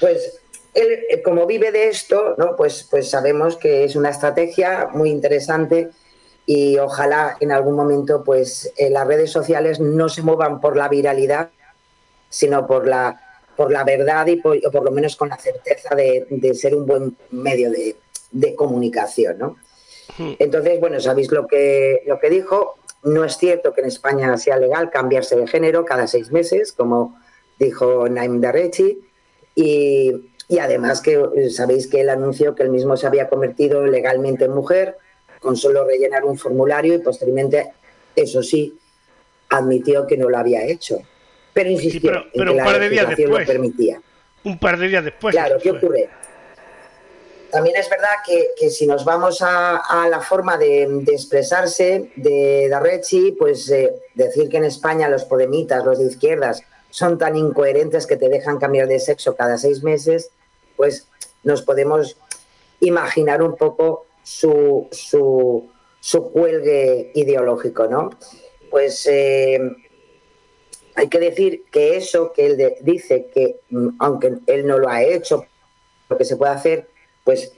[0.00, 0.40] Pues
[0.74, 2.56] él, eh, como vive de esto, ¿no?
[2.56, 5.90] pues, pues sabemos que es una estrategia muy interesante
[6.46, 10.88] y ojalá en algún momento pues eh, las redes sociales no se muevan por la
[10.88, 11.50] viralidad,
[12.28, 13.20] sino por la
[13.56, 17.16] por la verdad y por, por lo menos con la certeza de, ser un buen
[17.30, 19.56] medio de, comunicación, ¿no?
[20.16, 20.32] Hmm.
[20.38, 22.78] Entonces, bueno, sabéis lo que, lo que dijo.
[23.04, 27.18] No es cierto que en España sea legal cambiarse de género cada seis meses, como
[27.58, 29.00] dijo Naim Darrechi,
[29.54, 34.44] y, y además que sabéis que él anunció que él mismo se había convertido legalmente
[34.44, 34.96] en mujer
[35.40, 37.72] con solo rellenar un formulario y posteriormente,
[38.14, 38.78] eso sí,
[39.48, 41.02] admitió que no lo había hecho
[41.52, 44.00] pero insistió pero, un par de días después, lo permitía.
[44.44, 45.34] Un par de días después.
[45.34, 46.08] Claro, ¿qué ocurre?
[47.52, 53.68] También es verdad que, si nos vamos a, la forma de, expresarse de Darrechi, pues
[53.70, 58.30] eh, decir que en España los podemitas, los de izquierdas, son tan incoherentes que te
[58.30, 60.30] dejan cambiar de sexo cada seis meses,
[60.76, 61.06] pues
[61.42, 62.16] nos podemos
[62.80, 65.68] imaginar un poco su, su,
[66.00, 68.10] su cuelgue ideológico, ¿no?
[68.70, 69.60] Pues eh,
[70.94, 75.02] hay que decir que eso que él dice que, mm, aunque él no lo ha
[75.02, 75.44] hecho,
[76.08, 76.91] lo que se puede hacer,
[77.24, 77.52] pues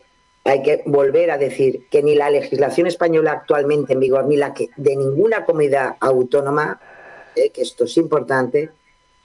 [0.44, 4.52] hay que volver a decir que ni la legislación española actualmente en vigor, ni la
[4.52, 6.80] que de ninguna comunidad autónoma,
[7.34, 8.70] eh, que esto es importante,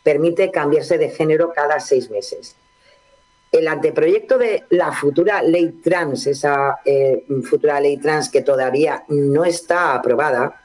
[0.02, 2.56] permite cambiarse de género cada seis meses.
[3.52, 9.44] El anteproyecto de la futura ley trans, esa eh, futura ley trans que todavía no
[9.44, 10.62] está aprobada,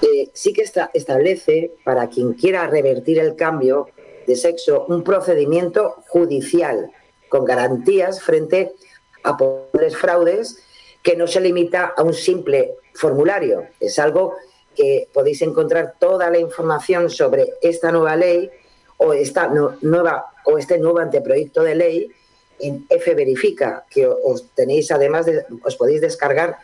[0.00, 3.88] eh, sí que establece para quien quiera revertir el cambio
[4.26, 6.90] de sexo un procedimiento judicial
[7.32, 8.74] con garantías frente
[9.22, 10.58] a posibles fraudes
[11.02, 13.68] que no se limita a un simple formulario.
[13.80, 14.34] Es algo
[14.76, 18.50] que podéis encontrar toda la información sobre esta nueva ley
[18.98, 19.48] o esta
[19.80, 22.12] nueva o este nuevo anteproyecto de ley
[22.58, 26.58] en F Verifica, que os tenéis además de, os podéis descargar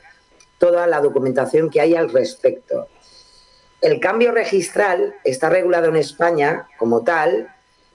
[0.59, 2.89] toda la documentación que hay al respecto.
[3.81, 7.49] El cambio registral está regulado en España como tal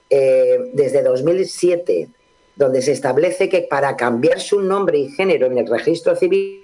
[0.09, 2.09] eh, desde 2007,
[2.55, 6.63] donde se establece que para cambiar su nombre y género en el registro civil,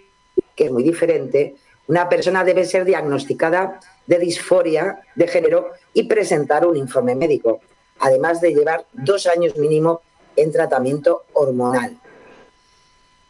[0.55, 1.55] que es muy diferente,
[1.87, 7.61] una persona debe ser diagnosticada de disforia de género y presentar un informe médico,
[7.99, 10.01] además de llevar dos años mínimo
[10.35, 11.97] en tratamiento hormonal.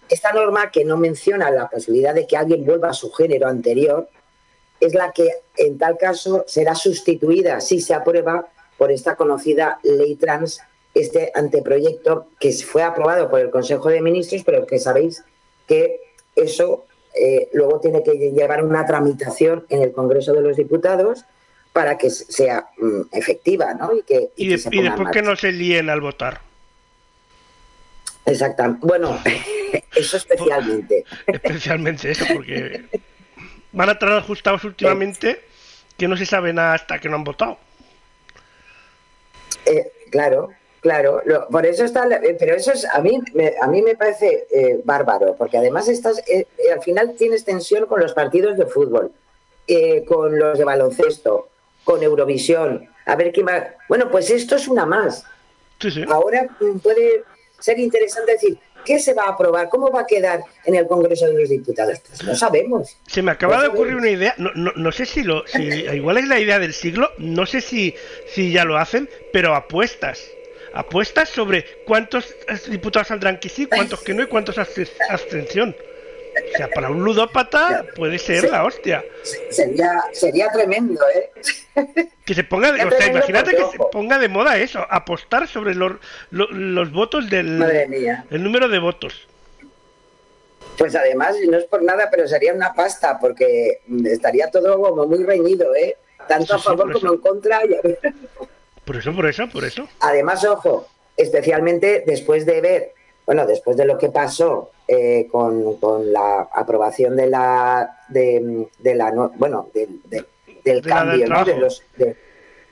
[0.10, 4.10] Esta norma, que no menciona la posibilidad de que alguien vuelva a su género anterior,
[4.80, 10.16] es la que en tal caso será sustituida, si se aprueba, por esta conocida ley
[10.16, 10.62] trans,
[10.94, 15.24] este anteproyecto que fue aprobado por el Consejo de Ministros, pero que sabéis
[15.68, 16.02] que
[16.36, 21.26] eso eh, luego tiene que llevar una tramitación en el Congreso de los Diputados
[21.74, 23.96] para que sea mm, efectiva, ¿no?
[23.96, 26.42] Y, que, y, después que no se líen al votar.
[28.26, 28.86] Exactamente.
[28.86, 29.20] Bueno,
[29.96, 31.06] eso especialmente.
[31.28, 32.86] especialmente eso, porque
[33.72, 35.42] van a estar ajustados últimamente
[35.98, 37.58] que no se sabe nada hasta que no han votado.
[39.66, 40.50] Eh, claro,
[40.82, 41.22] claro.
[41.52, 44.82] por eso está, eh, pero eso es a mí me, a mí me parece eh,
[44.84, 46.22] bárbaro, porque además estás
[46.74, 49.12] al final tienes tensión con los partidos de fútbol,
[50.08, 51.50] con los de baloncesto,
[51.84, 52.90] con Eurovisión.
[53.06, 53.64] A ver qué más.
[53.88, 55.24] Bueno, pues esto es una más.
[56.10, 56.48] Ahora
[56.82, 57.24] puede
[57.60, 59.70] ser interesante decir, ¿Qué se va a aprobar?
[59.70, 62.00] ¿Cómo va a quedar en el Congreso de los Diputados?
[62.08, 62.98] Pues no sabemos.
[63.08, 66.28] Se me acaba de ocurrir una idea, no, no, sé si lo, si, igual es
[66.28, 67.96] la idea del siglo, no sé si,
[68.28, 70.24] si ya lo hacen, pero apuestas.
[70.74, 72.36] Apuestas sobre cuántos
[72.68, 75.76] diputados saldrán que sí, cuántos que no y cuántos abstención.
[76.54, 79.04] O sea, para un ludópata puede ser la hostia.
[79.50, 81.32] Sería, sería tremendo, ¿eh?
[82.26, 85.74] Que se ponga, de, o sea, imagínate que se ponga de moda eso, apostar sobre
[85.76, 85.94] los,
[86.30, 87.62] los, votos del
[88.30, 89.28] el número de votos.
[90.78, 95.24] Pues además, no es por nada, pero sería una pasta, porque estaría todo como muy
[95.24, 95.98] reñido, ¿eh?
[96.28, 97.62] Tanto a favor como en contra.
[98.90, 99.88] Por eso, por eso, por eso.
[100.00, 105.78] Además, ojo, especialmente después de ver, bueno, después de lo que pasó eh, con,
[106.12, 111.20] la aprobación de la de, la bueno del cambio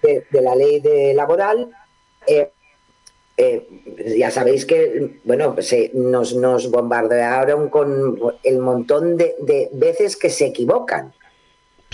[0.01, 1.69] de, la ley de laboral
[2.25, 2.49] eh,
[3.37, 3.67] eh,
[4.17, 10.47] ya sabéis que bueno se, nos, nos bombardearon con el montón de, veces que se
[10.47, 11.13] equivocan.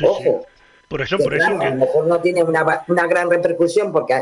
[0.02, 0.46] Ojo
[0.94, 4.22] por eso por eso a lo mejor no tiene una, una, gran repercusión porque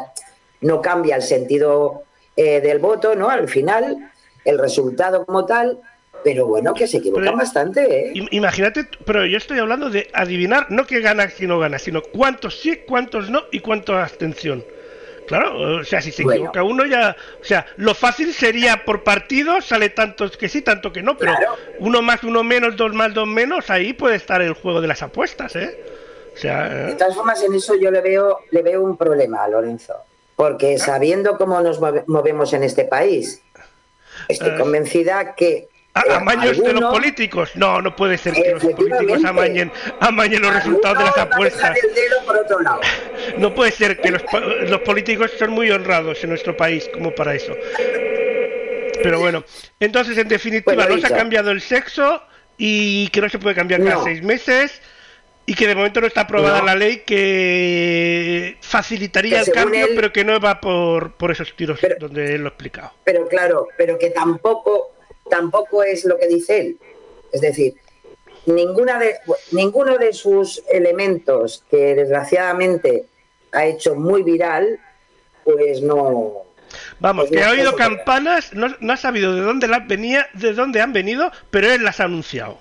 [0.62, 2.04] no cambia el sentido
[2.38, 4.10] del voto no al final
[4.46, 5.82] el resultado como tal
[6.24, 8.14] pero bueno, que se equivocan bastante, ¿eh?
[8.32, 12.60] Imagínate, pero yo estoy hablando de adivinar, no que gana si no gana, sino cuántos
[12.60, 14.64] sí, cuántos no y cuánto abstención.
[15.28, 19.62] Claro, o sea, si se equivoca uno ya, o sea, lo fácil sería por partido,
[19.62, 21.34] sale tantos que sí, tanto que no, pero
[21.80, 25.02] uno más, uno menos, dos más, dos menos, ahí puede estar el juego de las
[25.04, 25.80] apuestas, ¿eh?
[26.34, 29.48] O sea, de todas formas, en eso yo le veo, le veo un problema a
[29.48, 29.96] Lorenzo,
[30.36, 33.42] porque sabiendo cómo nos movemos en este país,
[34.28, 34.58] estoy eh.
[34.58, 37.52] convencida que a, amaños de los políticos.
[37.56, 41.78] No, no puede ser que los políticos amañen, amañen los resultados de las apuestas.
[43.38, 44.24] No puede ser que los,
[44.70, 47.54] los, políticos son muy honrados en nuestro país como para eso.
[49.04, 49.44] Pero bueno,
[49.80, 52.22] entonces en definitiva no se ha cambiado el sexo
[52.58, 54.82] y que no se puede cambiar cada seis meses
[55.46, 60.24] y que de momento no está aprobada la ley que facilitaría el cambio, pero que
[60.24, 62.94] no va por, por esos tiros donde él lo ha explicado.
[63.04, 64.92] Pero claro, pero que tampoco
[65.32, 66.78] tampoco es lo que dice él.
[67.32, 67.74] Es decir,
[68.46, 69.16] ninguna de,
[69.52, 73.06] ninguno de sus elementos que desgraciadamente
[73.52, 74.80] ha hecho muy viral,
[75.44, 76.44] pues no.
[77.00, 80.82] Vamos, pues que ha oído campanas, no, ha sabido de dónde las venía, de dónde
[80.82, 82.60] han venido, pero él las ha anunciado.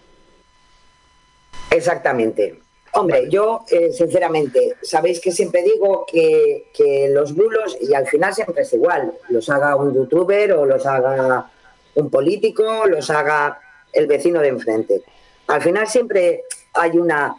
[1.70, 2.58] Exactamente.
[2.92, 8.34] Hombre, yo eh, sinceramente, sabéis que siempre digo que, que los bulos, y al final
[8.34, 11.50] siempre es igual, los haga un youtuber o los haga
[11.94, 13.60] un político, los haga
[13.92, 15.02] el vecino de enfrente.
[15.46, 17.36] Al final siempre hay una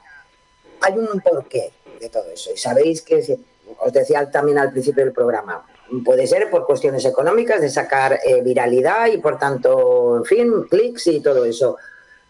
[0.82, 2.52] hay un porqué de todo eso.
[2.54, 3.40] Y sabéis que,
[3.80, 5.66] os decía también al principio del programa,
[6.04, 11.08] puede ser por cuestiones económicas de sacar eh, viralidad y por tanto, en fin, clics
[11.08, 11.78] y todo eso.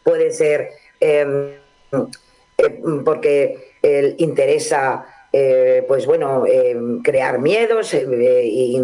[0.03, 0.69] Puede ser
[0.99, 1.53] em,
[2.61, 3.71] eh, porque
[4.17, 6.43] interesa eh, pues bueno,
[7.03, 8.03] crear miedos, e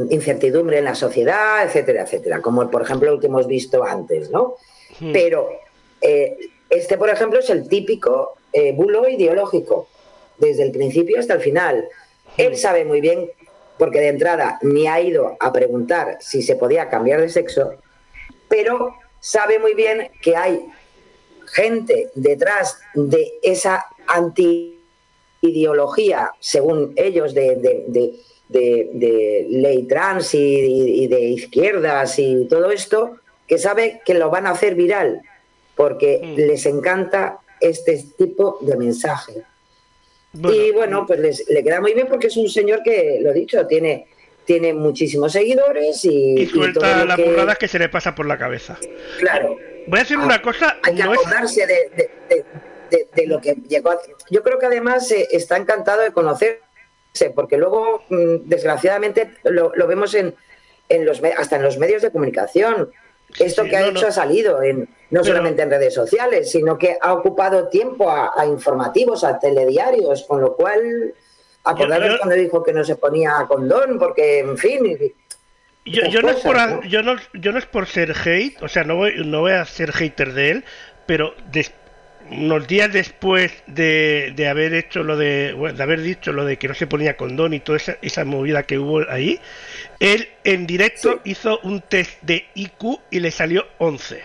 [0.09, 4.55] incertidumbre en la sociedad, etcétera, etcétera, como por ejemplo lo que hemos visto antes, ¿no?
[4.99, 5.11] Hmm.
[5.11, 5.49] Pero
[6.69, 8.37] este, por ejemplo, es el típico
[8.75, 9.87] bulo ideológico,
[10.37, 11.87] desde el principio hasta el final.
[12.37, 13.29] Él sabe muy bien
[13.77, 17.75] porque de entrada ni ha ido a preguntar si se podía cambiar de sexo,
[18.47, 20.65] pero sabe muy bien que hay
[21.47, 28.13] gente detrás de esa anti-ideología, según ellos, de,
[29.49, 33.17] ley trans y, de izquierdas y todo esto,
[33.47, 35.21] que sabe que lo van a hacer viral,
[35.75, 36.35] porque mm.
[36.35, 39.43] les encanta este tipo de mensaje
[40.33, 44.07] y bueno, pues le queda muy bien porque es un señor que, lo dicho, tiene,
[44.45, 46.41] tiene muchísimos seguidores y...
[46.41, 48.77] Y suelta las burradas que se le pasa por la cabeza.
[49.19, 49.57] Claro.
[49.87, 50.77] Voy a decir una cosa...
[50.83, 53.99] Hay que acordarse de, lo que llegó a...
[54.29, 56.59] Yo creo que además eh, está encantado de conocerse,
[57.33, 60.35] porque luego, mm, desgraciadamente, lo, vemos en,
[60.89, 62.91] en los, hasta en los medios de comunicación.
[63.39, 67.13] Esto que ha hecho ha salido en, no solamente en redes sociales, sino que ha
[67.13, 71.13] ocupado tiempo a, informativos, a telediarios, con lo cual,
[71.63, 75.13] acordaros cuando dijo que no se ponía condón, porque, en fin...
[75.87, 78.95] Yo, no es por, yo, no, yo no es por ser hate, o sea, no
[78.95, 80.63] voy, no voy a ser hater de él,
[81.05, 81.33] pero
[82.29, 86.67] unos días después de, de, haber hecho lo de, de haber dicho lo de que
[86.67, 89.39] no se ponía condón y toda esa, esa movida que hubo ahí,
[89.99, 94.21] él en directo hizo un test de IQ y le salió 11.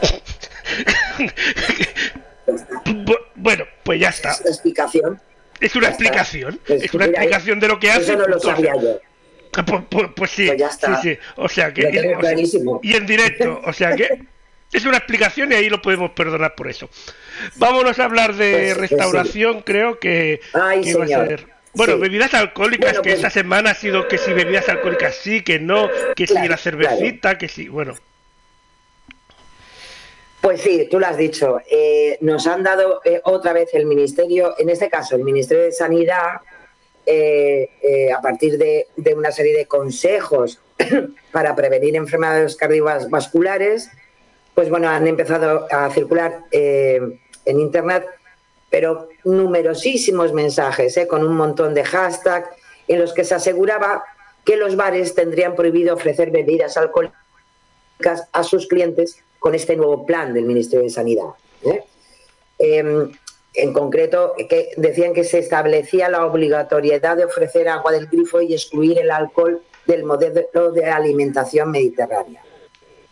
[3.34, 4.30] bueno, pues ya está.
[4.30, 5.20] Es una explicación.
[5.60, 6.60] Es una explicación.
[6.68, 8.02] Es una explicación de lo que hace.
[8.02, 9.00] Eso no lo sabía yo.
[9.54, 11.00] Ah, pues, pues, pues, sí, pues ya está.
[11.00, 11.18] sí, sí.
[11.36, 11.82] O sea que.
[12.82, 14.08] y en directo, o sea que.
[14.70, 16.90] Es una explicación y ahí lo podemos perdonar por eso.
[17.56, 21.46] Vámonos a hablar de restauración, creo que, Ay, va a ser.
[21.72, 25.88] Bueno, bebidas alcohólicas, que esta semana ha sido que si bebidas alcohólicas sí, que no,
[26.14, 27.94] que si la cervecita, que sí, bueno.
[30.40, 31.60] Pues sí, tú lo has dicho.
[31.70, 35.72] Eh, nos han dado eh, otra vez el Ministerio, en este caso el Ministerio de
[35.72, 36.40] Sanidad,
[37.10, 38.86] eh, a partir de,
[39.16, 40.60] una serie de consejos
[41.32, 43.90] para prevenir enfermedades cardiovasculares,
[44.54, 48.06] pues bueno, han empezado a circular en Internet,
[48.70, 52.48] pero numerosísimos mensajes, con un montón de hashtags
[52.88, 54.04] en los que se aseguraba
[54.44, 57.14] que los bares tendrían prohibido ofrecer bebidas alcohólicas
[58.32, 61.26] a sus clientes con este nuevo plan del Ministerio de Sanidad.
[61.64, 61.84] ¿eh?
[62.58, 63.12] Em,
[63.62, 68.54] en concreto, que decían que se establecía la obligatoriedad de ofrecer agua del grifo y
[68.54, 72.42] excluir el alcohol del modelo de alimentación mediterránea.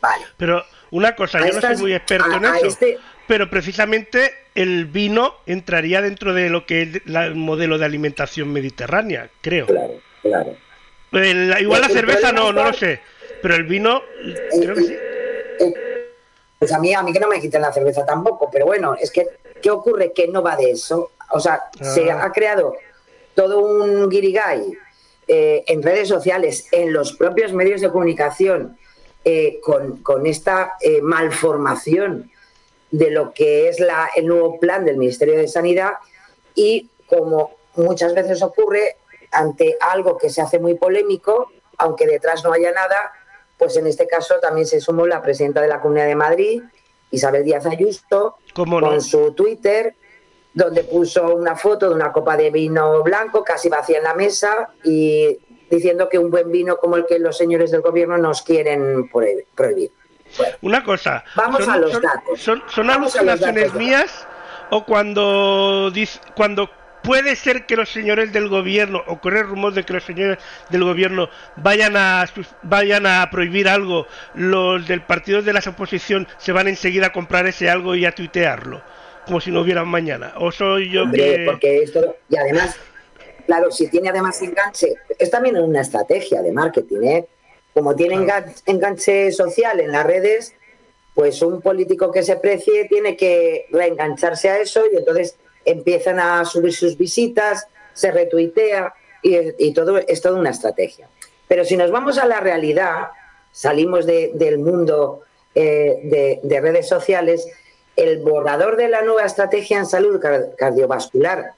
[0.00, 0.24] Vale.
[0.36, 5.34] Pero una cosa, yo no soy muy experto en eso, este pero precisamente el vino
[5.46, 9.66] entraría dentro de lo que es el modelo de alimentación mediterránea, creo.
[9.66, 10.56] Claro, claro.
[11.60, 13.00] igual la cerveza no, no lo sé,
[13.42, 14.02] pero el vino
[14.60, 14.96] creo que sí.
[16.58, 19.10] Pues a mí, a mí que no me quiten la cerveza tampoco, pero bueno, es
[19.10, 19.26] que,
[19.62, 20.12] ¿qué ocurre?
[20.12, 21.10] Que no va de eso.
[21.32, 22.24] O sea, se ah.
[22.24, 22.74] ha creado
[23.34, 24.78] todo un guirigay
[25.28, 28.78] eh, en redes sociales, en los propios medios de comunicación,
[29.24, 32.30] eh, con, esta eh, malformación
[32.92, 35.94] de lo que es la, el nuevo plan del Ministerio de Sanidad
[36.54, 38.96] y como muchas veces ocurre
[39.32, 43.12] ante algo que se hace muy polémico, aunque detrás no haya nada,
[43.58, 46.62] pues en este caso también se sumó la presidenta de la Comunidad de Madrid,
[47.10, 49.94] Isabel Díaz Ayuso, con su Twitter,
[50.52, 54.70] donde puso una foto de una copa de vino blanco casi vacía en la mesa
[54.84, 55.38] y
[55.70, 59.90] diciendo que un buen vino como el que los señores del gobierno nos quieren prohibir.
[60.62, 61.24] una cosa.
[61.34, 62.40] Vamos a los datos.
[62.40, 64.26] ¿Son, son alucinaciones mías
[64.70, 65.92] o cuando,
[66.34, 66.70] cuando
[67.06, 70.38] puede ser que los señores del gobierno, o correr rumor de que los señores
[70.70, 72.26] del gobierno vayan a
[72.62, 77.46] vayan a prohibir algo, los del partido de la oposición se van enseguida a comprar
[77.46, 78.82] ese algo y a tuitearlo,
[79.24, 80.34] como si no hubiera mañana.
[80.38, 81.44] O soy yo que...
[81.46, 82.76] porque esto, y además,
[83.46, 87.26] claro, si tiene además enganche, es también una estrategia de marketing, ¿eh?
[87.72, 88.26] Como tiene
[88.66, 90.54] enganche social en las redes,
[91.14, 95.36] pues un político que se precie tiene que reengancharse a eso y entonces
[95.66, 101.08] empiezan a subir sus visitas, se retuitea y, todo es toda una estrategia.
[101.48, 103.08] Pero si nos vamos a la realidad,
[103.52, 105.22] salimos del mundo
[105.54, 107.48] de, de redes sociales,
[107.96, 110.20] el borrador de la nueva estrategia en salud
[110.56, 111.54] cardiovascular,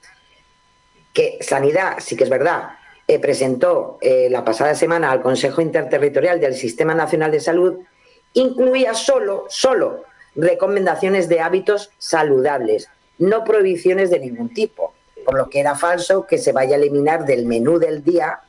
[1.12, 2.70] que Sanidad, sí que es verdad,
[3.08, 7.78] eh, presentó eh, la pasada semana al Consejo Interterritorial del Sistema Nacional de Salud,
[8.34, 10.04] incluía solo, solo
[10.36, 12.88] recomendaciones de hábitos saludables,
[13.18, 14.94] no prohibiciones de ningún tipo,
[15.24, 18.40] por lo que era falso que se vaya a eliminar del menú del día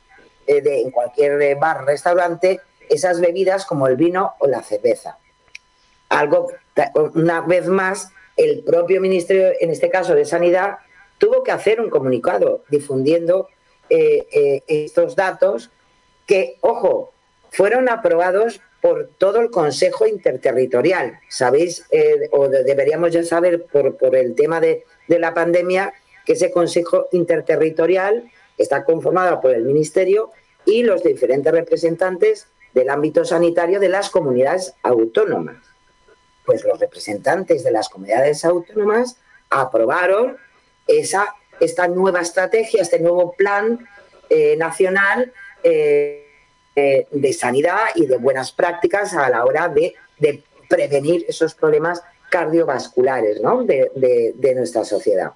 [0.46, 5.18] eh, de, en cualquier bar, restaurante, esas bebidas como el vino o la cerveza.
[6.08, 6.48] Algo
[7.14, 10.78] una vez más, el propio Ministerio, en este caso de Sanidad,
[11.18, 13.48] tuvo que hacer un comunicado difundiendo
[13.90, 15.70] eh, eh, estos datos
[16.26, 17.12] que, ojo,
[17.50, 21.20] fueron aprobados por todo el Consejo Interterritorial.
[21.28, 25.92] Sabéis, eh, o deberíamos ya saber por, por el tema de, de, la pandemia,
[26.24, 30.30] que ese Consejo Interterritorial está conformado por el Ministerio
[30.64, 35.70] y los diferentes representantes del ámbito sanitario de las comunidades autónomas
[36.50, 39.16] pues los representantes de las comunidades autónomas
[39.50, 40.36] aprobaron
[40.88, 43.86] esa, esta nueva estrategia, este nuevo plan
[44.28, 46.26] eh, nacional eh,
[47.10, 49.94] de sanidad y de buenas prácticas a la hora de,
[50.68, 52.00] prevenir esos problemas
[52.30, 55.32] cardiovasculares de, de nuestra sociedad.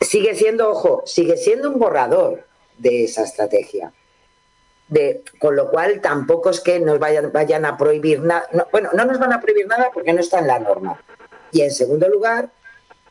[0.00, 2.44] Sigue siendo, ojo, sigue siendo un borrador
[2.76, 3.92] de esa estrategia
[5.38, 8.46] con lo cual tampoco es que nos vayan, vayan a prohibir nada.
[8.70, 11.00] bueno, no nos van a prohibir nada porque no está en la norma.
[11.50, 12.50] Y en segundo lugar,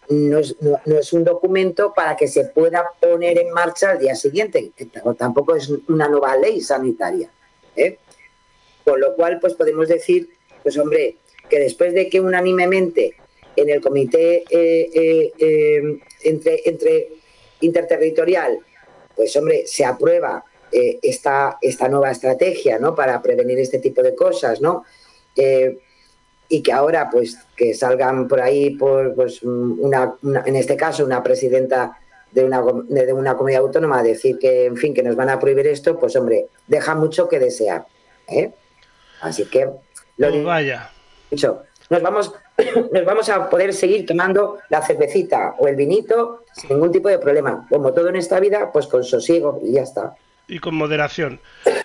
[0.10, 4.72] no es, un documento para que se pueda poner en marcha al día siguiente.
[5.18, 7.30] Tampoco es una nueva ley sanitaria.
[7.76, 7.98] ¿eh?
[8.84, 10.30] Con lo cual, pues podemos decir,
[10.62, 11.18] pues hombre,
[11.50, 13.16] que después de que unánimemente
[13.56, 17.10] en el comité eh, eh, entre, entre
[17.62, 18.60] interterritorial,
[19.16, 22.94] pues hombre, se aprueba esta, esta nueva estrategia ¿no?
[22.94, 24.84] para prevenir este tipo de cosas, ¿no?
[26.48, 31.24] Y que ahora, pues, que salgan por ahí, por, pues, una, en este caso, una
[31.24, 31.98] presidenta
[32.32, 35.40] de una, de una comunidad autónoma a decir que, en fin, que nos van a
[35.40, 37.86] prohibir esto, pues, hombre, deja mucho que desear.
[38.28, 38.52] ¿eh?
[39.22, 39.70] Así que,
[40.18, 40.92] lo pues vaya.
[41.32, 42.34] Dicho, nos vamos,
[42.92, 47.20] nos vamos a poder seguir tomando la cervecita o el vinito sin ningún tipo de
[47.20, 47.66] problema.
[47.70, 50.16] Como todo en esta vida, pues con sosiego y ya está
[50.48, 51.40] y con moderación.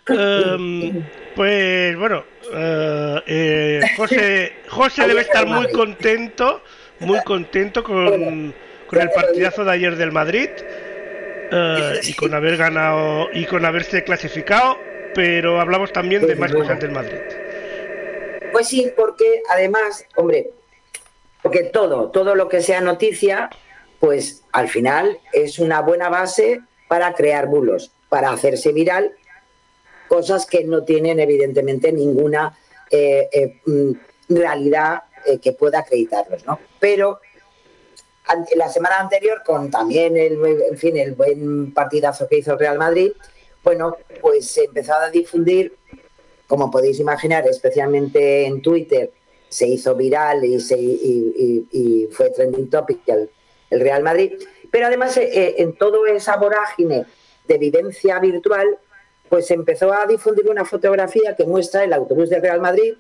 [0.09, 6.63] Em, pues bueno, eh, eh, José, José debe estar muy contento,
[7.01, 8.55] muy contento con,
[8.87, 10.51] con el partidazo de ayer del Madrid
[11.53, 14.79] eh, y con haber ganado y con haberse clasificado,
[15.15, 17.19] pero hablamos también de más cosas del Madrid.
[18.53, 20.51] Pues sí, porque además, hombre,
[21.43, 23.49] porque todo, todo lo que sea noticia,
[24.01, 29.13] pues al final es una buena base para crear bulos para hacerse viral,
[30.11, 32.59] cosas que no tienen evidentemente ninguna
[32.91, 33.93] eh, eh, mm,
[34.29, 36.59] realidad eh, que pueda acreditarlos, ¿no?
[36.81, 37.21] Pero
[38.57, 42.77] la semana anterior, con también el, en fin, el buen partidazo que hizo el Real
[42.77, 43.13] Madrid,
[43.63, 45.77] bueno, pues se empezó a difundir,
[46.49, 49.13] como podéis imaginar, especialmente en Twitter,
[49.49, 53.31] se hizo viral y, se, y, fue trending topic el,
[53.71, 54.33] el, Real Madrid,
[54.73, 57.05] pero además en toda esa vorágine
[57.47, 58.79] de vivencia virtual,
[59.31, 62.95] pues empezó a difundir una fotografía que muestra el autobús del Real Madrid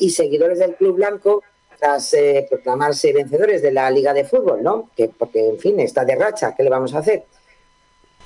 [0.00, 1.44] y seguidores del Club Blanco
[1.78, 4.90] tras eh, proclamarse vencedores de la Liga de Fútbol, ¿no?
[4.96, 7.22] Que, porque, en fin, está de racha, ¿qué le vamos a hacer?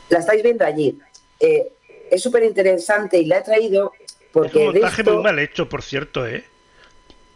[0.09, 0.99] La estáis viendo allí.
[1.39, 1.71] Eh,
[2.11, 3.93] es súper interesante y la he traído
[4.33, 4.63] porque...
[4.63, 6.45] Es un montaje muy mal hecho, por cierto, ¿eh?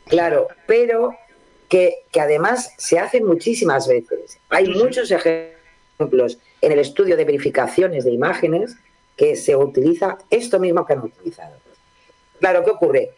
[0.06, 1.14] Claro, pero
[1.68, 4.38] que, que además se hace muchísimas veces.
[4.48, 8.74] Hay muchos ejemplos en el estudio de verificaciones de imágenes
[9.18, 11.56] que se utiliza esto mismo que han utilizado.
[12.38, 13.10] Claro, ¿qué ocurre?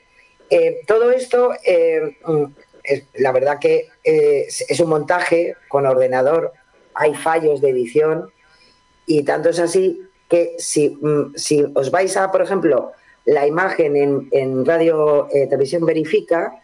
[0.48, 2.44] Eh, todo esto, eh, mm,
[2.82, 6.52] es, la verdad que eh, es un montaje con ordenador,
[6.94, 8.32] hay fallos de edición
[9.06, 12.92] y tanto es así que si, mm, si os vais a, por ejemplo,
[13.26, 16.62] la imagen en, en Radio Televisión Verifica,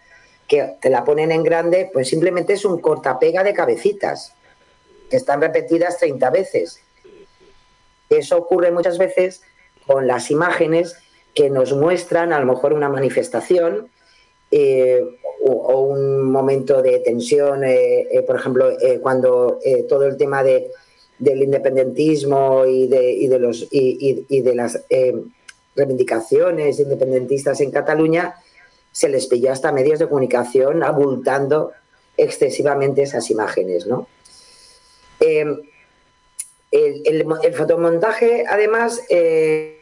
[0.49, 4.33] que te la ponen en grande, pues simplemente es un cortapega de cabecitas
[5.11, 6.81] que están repetidas 30 veces.
[8.09, 9.43] Eso ocurre muchas veces
[9.87, 10.97] con las imágenes
[11.35, 13.89] que nos muestran a lo mejor una manifestación
[14.51, 15.05] eh,
[15.45, 20.71] o, un momento de tensión, eh, eh, por ejemplo, cuando todo el tema de,
[21.19, 24.83] del independentismo y de, y de los, y, de las
[25.77, 28.35] reivindicaciones independentistas en Cataluña,
[28.91, 31.73] se les pilló hasta medios de comunicación abultando
[32.17, 34.09] excesivamente esas imágenes, ¿no?
[36.71, 39.79] Em, el, fotomontaje, además, eh,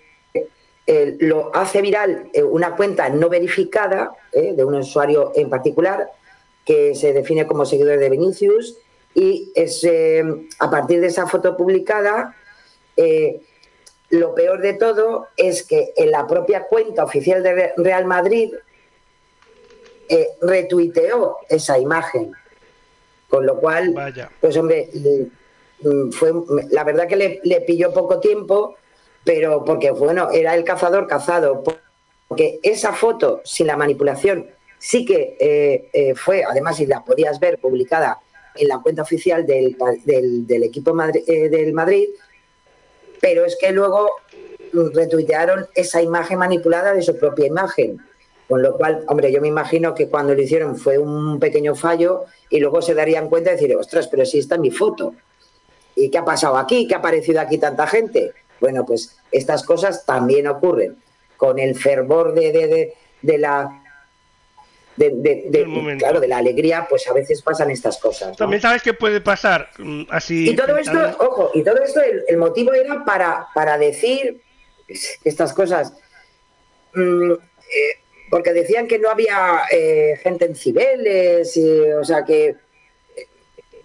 [0.86, 6.10] eh, lo hace viral eh, una cuenta no verificada de un usuario en particular
[6.66, 8.76] que se define como seguidor de Vinicius
[9.14, 9.86] y es
[10.58, 12.34] a partir de esa foto publicada
[14.10, 18.52] lo peor de todo es que en la propia cuenta oficial de Real Madrid
[20.40, 22.32] retuiteó esa imagen.
[23.28, 23.94] Con lo cual
[24.40, 24.90] pues hombre
[26.12, 26.32] fue
[26.70, 28.76] la verdad que le, le pilló poco tiempo
[29.24, 31.64] pero porque, bueno, era el cazador cazado,
[32.28, 34.46] porque esa foto, sin la manipulación,
[34.78, 38.18] sí que eh, eh, fue, además, si la podías ver publicada
[38.54, 40.94] en la cuenta oficial del, del, equipo
[41.26, 42.08] eh, del Madrid,
[43.20, 44.10] pero es que luego
[44.92, 47.98] retuitearon esa imagen manipulada de su propia imagen.
[48.46, 52.24] Con lo cual, hombre, yo me imagino que cuando lo hicieron fue un pequeño fallo
[52.50, 55.14] y luego se darían cuenta de decir, ostras, pero si está mi foto.
[55.96, 56.86] ¿Y qué ha pasado aquí?
[56.86, 58.32] ¿Qué ha aparecido aquí tanta gente?
[58.60, 60.96] Bueno, pues estas cosas también ocurren
[61.36, 63.82] con el fervor de, de, la
[64.96, 68.36] de, claro, de la alegría, pues a veces pasan estas cosas.
[68.36, 70.50] También sabes que puede pasar mm, así.
[70.50, 74.40] Y todo esto, ojo, y todo esto, el, motivo era para, para decir
[75.24, 75.92] estas cosas.
[76.94, 77.98] Mm, eh,
[78.30, 81.58] porque decían que no había eh, gente en Cibeles,
[82.00, 82.56] o sea que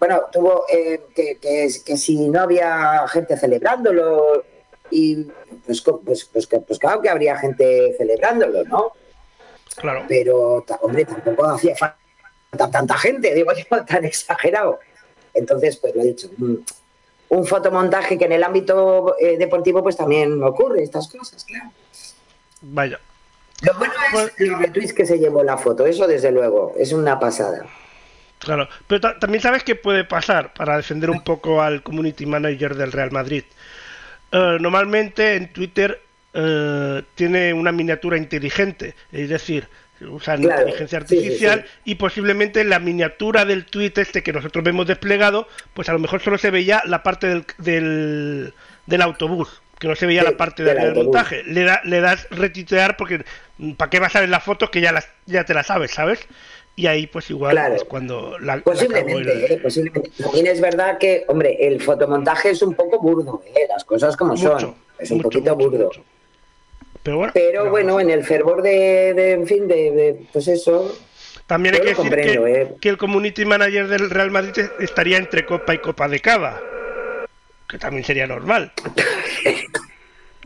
[0.00, 4.42] bueno, tuvo eh, que, que, que, si no había gente celebrándolo,
[4.90, 5.26] y
[5.66, 8.92] pues, pues, pues, pues, claro que habría gente celebrándolo, ¿no?
[9.76, 10.04] Claro.
[10.08, 14.80] Pero, hombre, tampoco hacía falta tanta gente, digo yo, tan exagerado.
[15.34, 16.30] Entonces, pues lo he dicho,
[17.28, 21.70] un, fotomontaje que en el ámbito eh, deportivo pues también ocurre estas cosas, claro.
[22.62, 22.98] Vaya.
[23.62, 26.92] Lo bueno es pues los retweets que se llevó la foto, eso desde luego, es
[26.92, 27.66] una pasada.
[28.40, 32.90] Claro, pero también sabes qué puede pasar para defender un poco al community manager del
[32.90, 33.44] Real Madrid.
[34.32, 36.00] Eh, normalmente en Twitter
[36.32, 39.68] eh, tiene una miniatura inteligente, es decir,
[40.00, 45.90] usan inteligencia artificial y posiblemente la miniatura del tweet este que nosotros vemos desplegado, pues
[45.90, 48.54] a lo mejor solo se veía la parte del,
[48.86, 51.42] del, autobús, que no se veía la parte del, montaje.
[51.44, 53.22] Le, da, le das retitear porque
[53.76, 56.26] ¿para qué vas a ver las fotos que ya, las, ya te las sabes, ¿sabes?
[56.80, 60.10] Y ahí pues igual es cuando la posiblemente, eh, posiblemente.
[60.22, 63.66] También es verdad que hombre el fotomontaje es un poco burdo ¿eh?
[63.68, 64.74] las cosas como son.
[64.98, 65.90] Es un poquito burdo.
[67.02, 70.96] pero bueno, pero bueno en el fervor de, en fin de, pues eso
[71.46, 72.74] también hay que decir que, ¿eh?
[72.80, 76.62] que, el community manager del Real Madrid estaría entre copa y copa de cava
[77.68, 78.72] que también sería normal.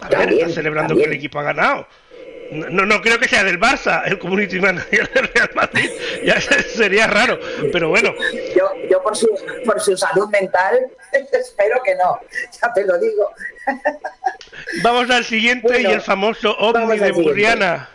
[0.01, 1.87] A ver, está celebrando que el equipo ha ganado
[2.55, 5.91] no, no creo que sea del Barça, el community manager del Real Madrid.
[6.25, 6.41] Ya
[6.75, 7.39] sería raro,
[7.73, 8.15] pero bueno.
[8.57, 9.29] Yo, yo por, su,
[9.65, 10.91] por su salud mental
[11.33, 12.19] espero que no,
[12.61, 13.31] ya te lo digo.
[14.83, 17.89] Vamos al siguiente y el famoso ovni de Burriana.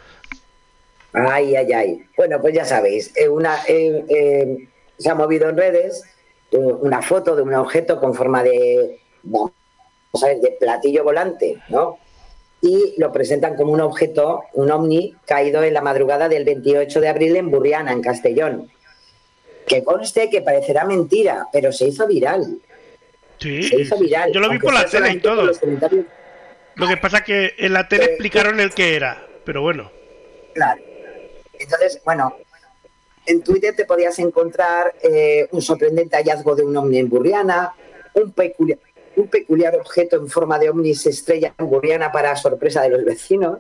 [1.14, 2.06] Ay, ay, ay.
[2.16, 6.04] Bueno, pues ya sabéis, eh, una, eh, eh, se ha movido en redes
[6.52, 9.52] una foto de un objeto con forma de, vamos
[10.24, 12.00] a ver, de platillo volante, ¿no?
[12.62, 17.08] Y lo presentan como un objeto, un ovni, caído en la madrugada del 28 de
[17.08, 18.70] abril en Burriana, en Castellón.
[19.66, 22.58] Que conste que parecerá mentira, pero se hizo viral.
[23.38, 24.32] Sí, se hizo viral.
[24.34, 25.50] Yo lo vi por la tele y todo.
[26.76, 29.92] Lo que pasa que en la tele eh, explicaron el que era, pero bueno.
[30.54, 30.82] Claro.
[31.58, 32.36] Entonces, bueno,
[33.26, 37.74] en Twitter te podías encontrar eh, un sorprendente hallazgo de un ovni en Burriana,
[38.14, 38.80] un peculiar
[39.20, 43.60] un peculiar objeto en forma de ovnis estrella burriana para sorpresa de los vecinos.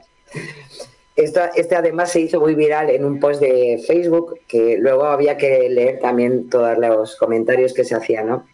[1.15, 5.69] este además se hizo muy viral en un post de Facebook que luego había que
[5.69, 8.45] leer también todos los comentarios que se hacían, ¿no?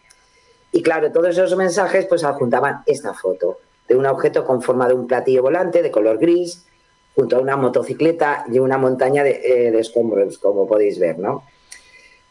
[0.71, 4.95] Y claro, todos esos mensajes pues adjuntaban esta foto de un objeto con forma de
[4.95, 6.65] un platillo volante de color gris
[7.15, 11.43] junto a una motocicleta y una montaña de, eh, de escombros, como podéis ver, ¿no?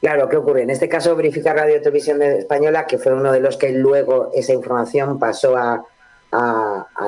[0.05, 0.65] Claro, ¿qué ocurre?
[0.65, 4.53] En este caso, Verifica Radio Televisión Española, que fue uno de los que luego esa
[4.53, 5.83] información pasó a,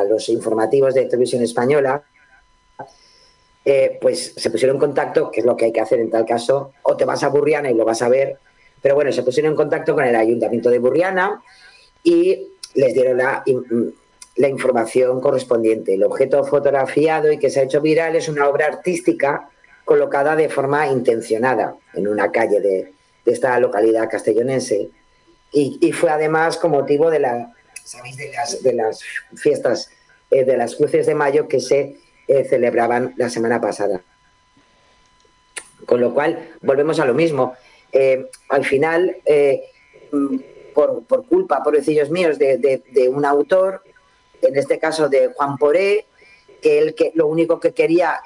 [0.08, 2.02] los informativos de Televisión Española,
[3.66, 6.24] eh, pues se pusieron en contacto, que es lo que hay que hacer en tal
[6.24, 8.38] caso, o te vas a Burriana y lo vas a ver,
[8.80, 11.42] pero bueno, se pusieron en contacto con el Ayuntamiento de Burriana
[12.02, 13.44] y les dieron la,
[14.36, 15.92] la información correspondiente.
[15.92, 19.50] El objeto fotografiado y que se ha hecho viral es una obra artística
[19.86, 22.92] colocada de forma intencionada en una calle de,
[23.24, 24.88] esta localidad castellonense
[25.52, 27.52] y, fue además con motivo de, la,
[28.62, 29.00] de, las,
[29.34, 29.90] fiestas
[30.30, 31.96] eh, de las cruces de mayo que se
[32.28, 34.02] eh, celebraban la semana pasada.
[35.86, 37.54] Con lo cual, volvemos a lo mismo.
[37.92, 39.16] Eh, al final,
[40.74, 43.82] por, por, culpa, por decillos míos, de, de, un autor,
[44.42, 46.06] en este caso de Juan Poré,
[46.60, 48.20] que él que lo único que quería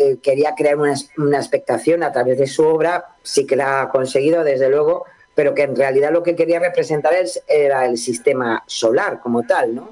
[0.00, 3.88] eh, quería crear una, una, expectación a través de su obra, sí que la ha
[3.88, 8.62] conseguido, desde luego, pero que en realidad lo que quería representar es, era el sistema
[8.68, 9.90] solar como tal, ¿no?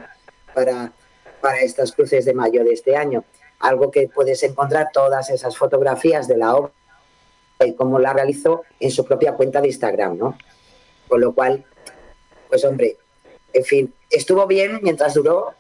[0.54, 0.92] Para,
[1.40, 3.24] para estas cruces de mayo de este año.
[3.59, 6.72] Algo que puedes encontrar todas esas fotografías de la obra
[7.64, 10.38] y cómo la realizó en su propia cuenta de Instagram, ¿no?
[11.09, 11.64] Con lo cual,
[12.48, 12.96] pues hombre,
[13.52, 15.54] en fin, estuvo bien mientras duró,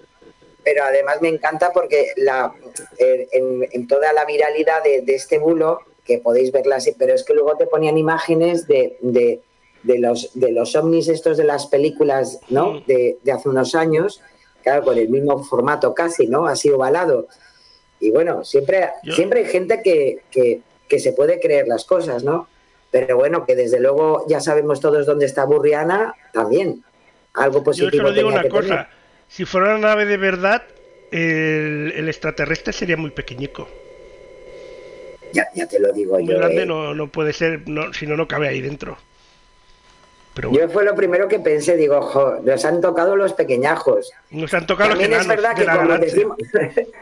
[0.66, 2.52] pero además me encanta porque la,
[2.98, 7.22] en, en toda la viralidad de, de, este bulo, que podéis verla así, pero es
[7.22, 9.42] que luego te ponían imágenes de, de,
[9.84, 12.80] de los, de los ovnis estos de las películas, ¿no?
[12.80, 14.20] De, de, hace unos años,
[14.64, 16.48] claro, con el mismo formato casi, ¿no?
[16.48, 17.28] Así ovalado.
[18.00, 19.14] Y bueno, siempre, Yo...
[19.14, 22.48] siempre hay gente que, que, que se puede creer las cosas, ¿no?
[22.90, 26.82] Pero bueno, que desde luego ya sabemos todos dónde está Burriana, también.
[27.34, 27.92] Algo positivo.
[27.92, 28.62] Yo solo digo una cosa.
[28.62, 28.95] Tener.
[29.28, 30.62] Si fuera una nave de verdad,
[31.10, 33.68] el, el extraterrestre sería muy pequeñico.
[35.32, 36.38] Ya, ya, te lo digo muy yo.
[36.38, 36.66] grande eh.
[36.66, 38.96] no, no, puede ser, no, si no, no cabe ahí dentro.
[40.34, 40.66] Pero bueno.
[40.66, 44.12] Yo fue lo primero que pensé, digo, jo, nos han tocado los pequeñajos.
[44.30, 46.36] Nos han tocado También los es verdad que como decimos,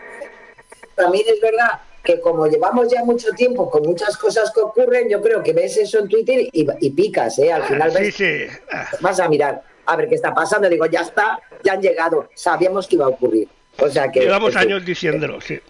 [0.94, 5.20] también es verdad que como llevamos ya mucho tiempo con muchas cosas que ocurren, yo
[5.22, 7.52] creo que ves eso en Twitter y, y picas, ¿eh?
[7.52, 8.56] Al final ves, sí, sí.
[8.70, 8.88] Ah.
[9.00, 10.68] vas a mirar a ver qué está pasando.
[10.68, 13.48] Digo, ya está, ya han llegado, sabíamos que iba a ocurrir.
[13.78, 14.20] O sea que.
[14.20, 15.60] Llevamos años que, diciéndolo, sí.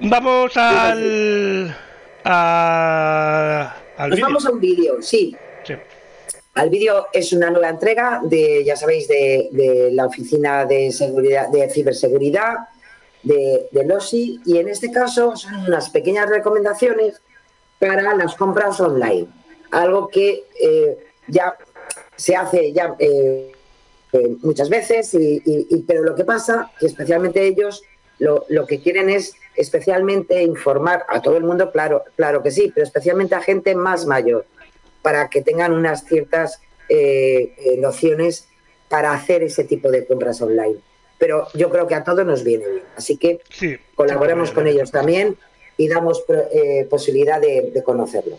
[0.00, 1.76] Vamos al.
[2.24, 5.36] A, al Nos vamos a un vídeo, sí.
[5.64, 5.74] sí.
[6.54, 11.48] Al vídeo es una nueva entrega de, ya sabéis, de, de la oficina de seguridad,
[11.48, 12.68] de ciberseguridad
[13.24, 17.20] de, de LOSI, y en este caso son unas pequeñas recomendaciones
[17.78, 19.26] para las compras online.
[19.70, 21.56] Algo que eh, ya
[22.16, 23.52] se hace ya eh,
[24.12, 27.82] eh, muchas veces, y, y, y, pero lo que pasa que especialmente ellos
[28.18, 32.70] lo, lo, que quieren es especialmente informar a todo el mundo, claro, claro que sí,
[32.72, 34.46] pero especialmente a gente más mayor,
[35.02, 38.48] para que tengan unas ciertas eh, eh nociones
[38.88, 40.76] para hacer ese tipo de compras online.
[41.18, 42.84] Pero yo creo que a todos nos viene bien.
[42.96, 45.36] Así que sí, colaboremos sí, con ellos también
[45.76, 48.38] y damos eh, posibilidad de, de conocerlo.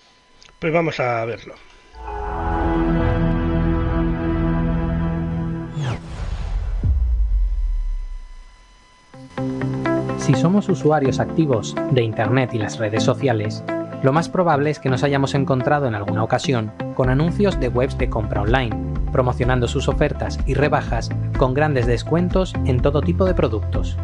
[0.59, 1.55] Pues vamos a verlo.
[10.26, 13.63] Si somos usuarios activos de Internet y las redes sociales,
[14.01, 17.95] lo más probable es que nos hayamos encontrado en alguna ocasión con anuncios de webs
[17.99, 18.76] de compra online,
[19.11, 23.99] promocionando sus ofertas y rebajas con grandes descuentos en todo tipo de productos.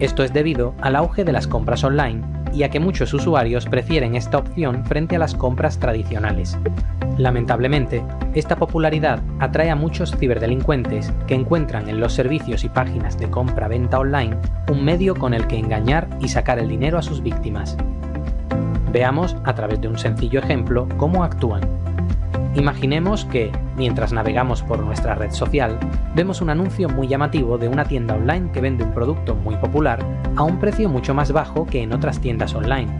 [0.00, 2.24] Esto es debido al auge de las compras online
[2.54, 6.56] y a que muchos usuarios prefieren esta opción frente a las compras tradicionales.
[7.18, 13.30] Lamentablemente, esta popularidad atrae a muchos ciberdelincuentes que encuentran en los servicios y páginas de
[13.30, 14.36] compra-venta online
[14.70, 17.76] un medio con el que engañar y sacar el dinero a sus víctimas.
[18.92, 21.62] Veamos a través de un sencillo ejemplo cómo actúan.
[22.56, 25.76] Imaginemos que, mientras navegamos por nuestra red social,
[26.14, 29.98] vemos un anuncio muy llamativo de una tienda online que vende un producto muy popular
[30.36, 32.92] a un precio mucho más bajo que en otras tiendas online.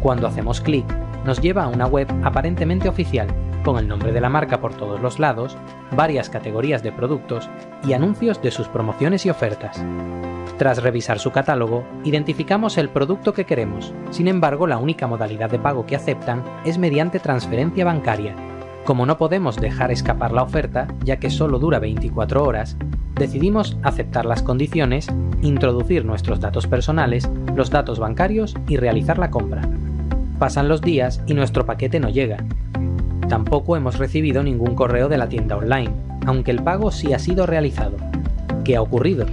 [0.00, 0.86] Cuando hacemos clic,
[1.26, 3.28] nos lleva a una web aparentemente oficial,
[3.62, 5.58] con el nombre de la marca por todos los lados,
[5.94, 7.50] varias categorías de productos
[7.86, 9.84] y anuncios de sus promociones y ofertas.
[10.56, 15.58] Tras revisar su catálogo, identificamos el producto que queremos, sin embargo la única modalidad de
[15.58, 18.34] pago que aceptan es mediante transferencia bancaria.
[18.88, 22.78] Como no podemos dejar escapar la oferta, ya que solo dura 24 horas,
[23.16, 25.08] decidimos aceptar las condiciones,
[25.42, 29.60] introducir nuestros datos personales, los datos bancarios y realizar la compra.
[30.38, 32.38] Pasan los días y nuestro paquete no llega.
[33.28, 35.92] Tampoco hemos recibido ningún correo de la tienda online,
[36.24, 37.98] aunque el pago sí ha sido realizado.
[38.64, 39.26] ¿Qué ha ocurrido?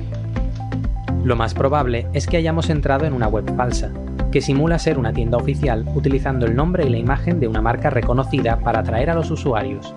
[1.23, 3.89] Lo más probable es que hayamos entrado en una web falsa,
[4.35, 7.89] que simula ser una tienda oficial utilizando el nombre y la imagen de una marca
[7.89, 9.93] reconocida para atraer a los usuarios.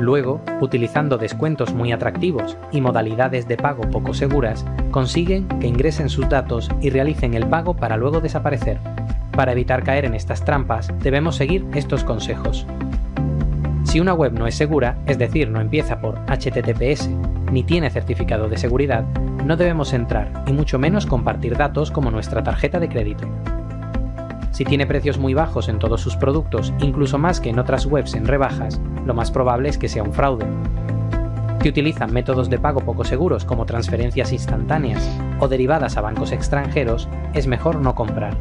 [0.00, 6.28] Luego, utilizando descuentos muy atractivos y modalidades de pago poco seguras, consiguen que ingresen sus
[6.28, 8.80] datos y realicen el pago para luego desaparecer.
[9.30, 12.66] Para evitar caer en estas trampas, debemos seguir estos consejos.
[13.84, 17.10] Si una web no es segura, es decir, no empieza por HTTPS
[17.52, 19.04] ni tiene certificado de seguridad,
[19.44, 23.28] no debemos entrar y mucho menos compartir datos como nuestra tarjeta de crédito.
[24.58, 28.14] Si tiene precios muy bajos en todos sus productos, incluso más que en otras webs
[28.14, 30.46] en rebajas, lo más probable es que sea un fraude.
[31.62, 37.08] Si utilizan métodos de pago poco seguros como transferencias instantáneas o derivadas a bancos extranjeros,
[37.34, 38.36] es mejor no comprar.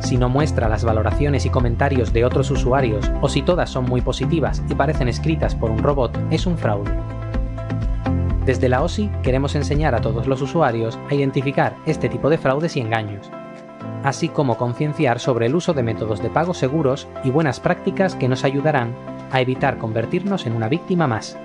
[0.00, 4.00] Si no muestra las valoraciones y comentarios de otros usuarios o si todas son muy
[4.00, 6.90] positivas y parecen escritas por un robot, es un fraude.
[8.44, 12.76] Desde la OSI queremos enseñar a todos los usuarios a identificar este tipo de fraudes
[12.76, 13.30] y engaños,
[14.04, 18.28] así como concienciar sobre el uso de métodos de pago seguros y buenas prácticas que
[18.28, 18.94] nos ayudarán
[19.30, 21.36] a evitar convertirnos en una víctima más.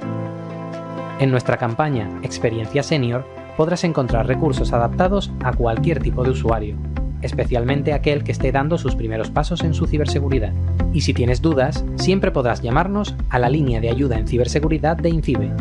[1.19, 3.25] En nuestra campaña Experiencia Senior
[3.55, 6.75] podrás encontrar recursos adaptados a cualquier tipo de usuario,
[7.21, 10.53] especialmente aquel que esté dando sus primeros pasos en su ciberseguridad.
[10.91, 15.09] Y si tienes dudas, siempre podrás llamarnos a la línea de ayuda en ciberseguridad de
[15.09, 15.51] INCIBE.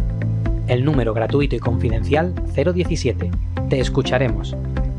[0.69, 3.31] El número gratuito y confidencial 017.
[3.69, 4.57] Te escucharemos.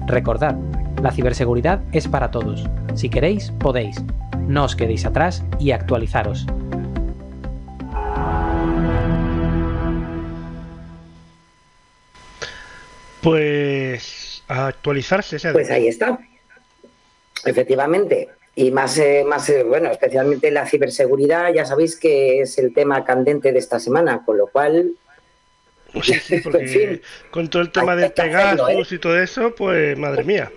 [0.08, 0.56] Recordad,
[1.02, 2.64] la ciberseguridad es para todos.
[2.96, 3.98] Si queréis, podéis.
[4.48, 6.46] No os quedéis atrás y actualizaros.
[13.22, 15.38] Pues a actualizarse.
[15.38, 16.20] ese- Pues ahí está.
[17.46, 18.30] Efectivamente.
[18.56, 23.04] Y más, eh, más eh, bueno, especialmente la ciberseguridad, ya sabéis que es el tema
[23.04, 24.92] candente de esta semana, con lo cual,
[26.02, 28.96] Sí, sí, porque En fin, con todo el tema Pegasus ¿eh?
[28.96, 30.52] y todo eso, pues madre mía.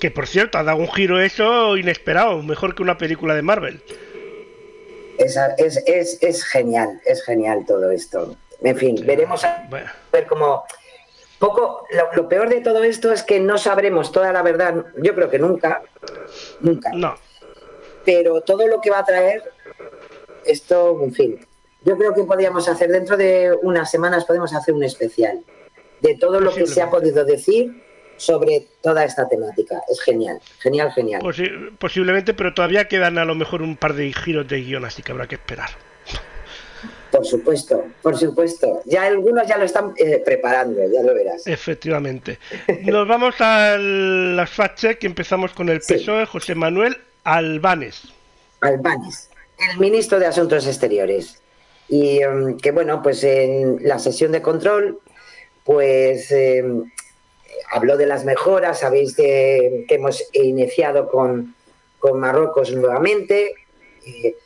[0.00, 3.82] Que por cierto, ha dado un giro eso inesperado, mejor que una película de Marvel.
[5.18, 8.36] es, es, es, es genial, es genial todo esto.
[8.62, 10.64] En fin, veremos a Bueno, ver cómo...
[11.38, 15.14] Poco, lo, lo peor de todo esto es que no sabremos toda la verdad, yo
[15.14, 15.82] creo que nunca,
[16.60, 16.90] nunca.
[16.94, 17.16] no.
[18.04, 19.42] pero todo lo que va a traer
[20.46, 21.46] esto, en fin,
[21.82, 25.42] yo creo que podríamos hacer dentro de unas semanas podemos hacer un especial
[26.00, 27.83] de todo lo que se ha podido decir
[28.16, 29.80] sobre toda esta temática.
[29.90, 31.22] Es genial, genial, genial.
[31.22, 35.02] Posi- posiblemente, pero todavía quedan a lo mejor un par de giros de guion, así
[35.02, 35.70] que habrá que esperar.
[37.10, 38.82] Por supuesto, por supuesto.
[38.86, 41.46] Ya algunos ya lo están eh, preparando, ya lo verás.
[41.46, 42.38] Efectivamente.
[42.82, 45.94] Nos vamos a las fact check y empezamos con el Sí.
[45.94, 48.02] PSOE, José Manuel Albanes.
[48.60, 49.30] Albanes,
[49.70, 51.40] el ministro de Asuntos Exteriores.
[51.88, 54.98] Y em, que bueno, pues en la sesión de control,
[55.62, 56.90] pues em,
[57.70, 61.54] habló de las mejoras, sabéis que hemos iniciado con,
[61.98, 63.54] con Marruecos nuevamente.
[64.06, 64.36] eh,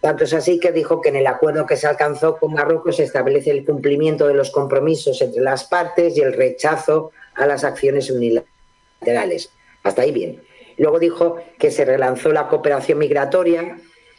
[0.00, 3.02] tanto es así que dijo que en el acuerdo que se alcanzó con Marruecos se
[3.02, 8.10] establece el cumplimiento de los compromisos entre las partes y el rechazo a las acciones
[8.10, 9.50] unilaterales.
[9.82, 10.42] Hasta ahí bien.
[10.76, 13.78] Luego dijo que se relanzó la cooperación migratoria,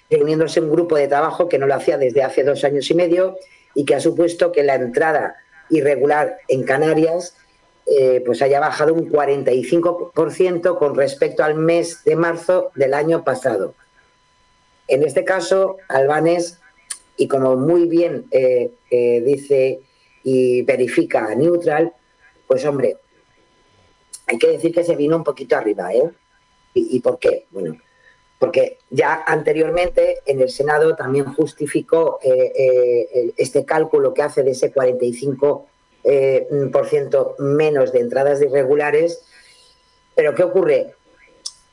[0.09, 3.38] reuniéndose un grupo de trabajo que no lo hacía desde hace dos años y medio
[3.73, 5.38] y que ha supuesto que la entrada
[5.69, 7.38] irregular en Canarias
[7.89, 13.75] eh, pues haya bajado un 45% con respecto al mes de marzo del año pasado.
[14.89, 16.59] En este caso, Albanes,
[17.15, 19.79] y como muy bien eh, eh, dice
[20.21, 21.93] y verifica Neutral,
[22.45, 22.97] pues hombre,
[24.25, 26.11] hay que decir que se vino un poquito arriba, ¿eh?
[26.73, 27.45] ¿Y, y por qué?
[27.51, 27.77] Bueno,
[28.38, 35.63] porque ya anteriormente en el Senado también justificó este cálculo que hace de ese 45%
[36.07, 39.21] eh, por ciento menos de entradas irregulares.
[40.15, 40.93] Pero ¿qué ocurre?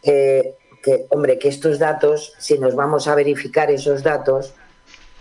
[0.02, 4.54] Que, hombre, que estos datos, si nos vamos a verificar esos datos,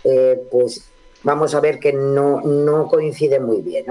[0.04, 0.84] eh, pues
[1.22, 3.86] vamos a ver que no, no coincide muy bien.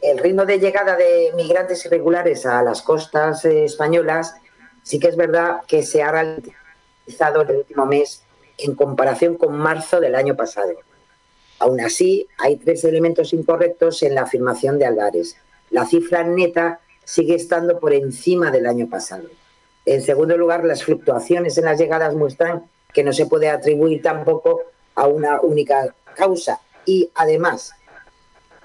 [0.00, 4.34] El ritmo de llegada de migrantes irregulares a las costas eh, españolas
[4.82, 8.22] sí que es verdad que se ha realizado en el último mes
[8.56, 10.72] en comparación con marzo del año pasado.
[11.60, 15.36] Aún así, hay tres elementos incorrectos en la afirmación de Álvarez.
[15.70, 19.28] La cifra neta sigue estando por encima del año pasado.
[19.86, 24.62] En segundo lugar, las fluctuaciones en las llegadas muestran que no se puede atribuir tampoco
[24.94, 26.60] a una única causa.
[26.86, 27.72] Y además,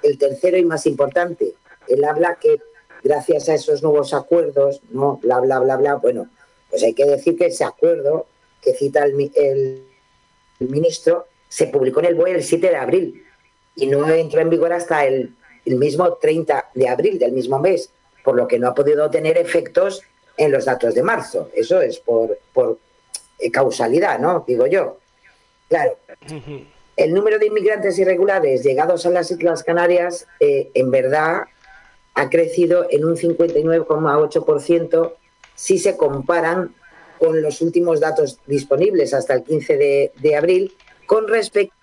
[0.02, 1.54] el tercero y más importante,
[1.88, 2.60] él habla que
[3.04, 6.30] gracias a esos nuevos acuerdos, no, bla, bla, bla, bla, bueno,
[6.70, 8.26] pues hay que decir que ese acuerdo
[8.62, 9.84] que cita el, mi- el-
[10.60, 13.24] el ministro se publicó en el BOE el 7 de abril
[13.78, 15.34] y no entró en vigor hasta el,
[15.64, 17.92] el mismo 30 de abril del mismo mes,
[18.26, 20.02] por lo que no ha podido tener efectos
[20.36, 21.50] en los datos de marzo.
[21.54, 22.78] Eso es por, por
[23.40, 24.44] eh, causalidad, ¿no?
[24.46, 24.98] Digo yo.
[25.70, 25.98] Claro,
[26.98, 31.44] el número de inmigrantes irregulares llegados a las Islas Canarias, eh, en verdad,
[32.16, 35.14] ha crecido en un 59,8%
[35.56, 36.76] si se comparan
[37.18, 40.76] con los últimos datos disponibles hasta el 15 de, de abril
[41.06, 41.76] con respecto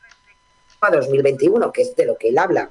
[0.81, 2.71] a 2021, que es de lo que él habla.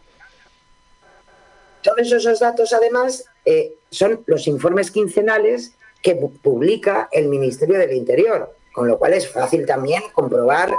[1.84, 5.74] Todos esos datos, además, eh, son los informes quincenales
[6.04, 10.72] que pu- publica el Ministerio del Interior, con lo cual es fácil también comprobar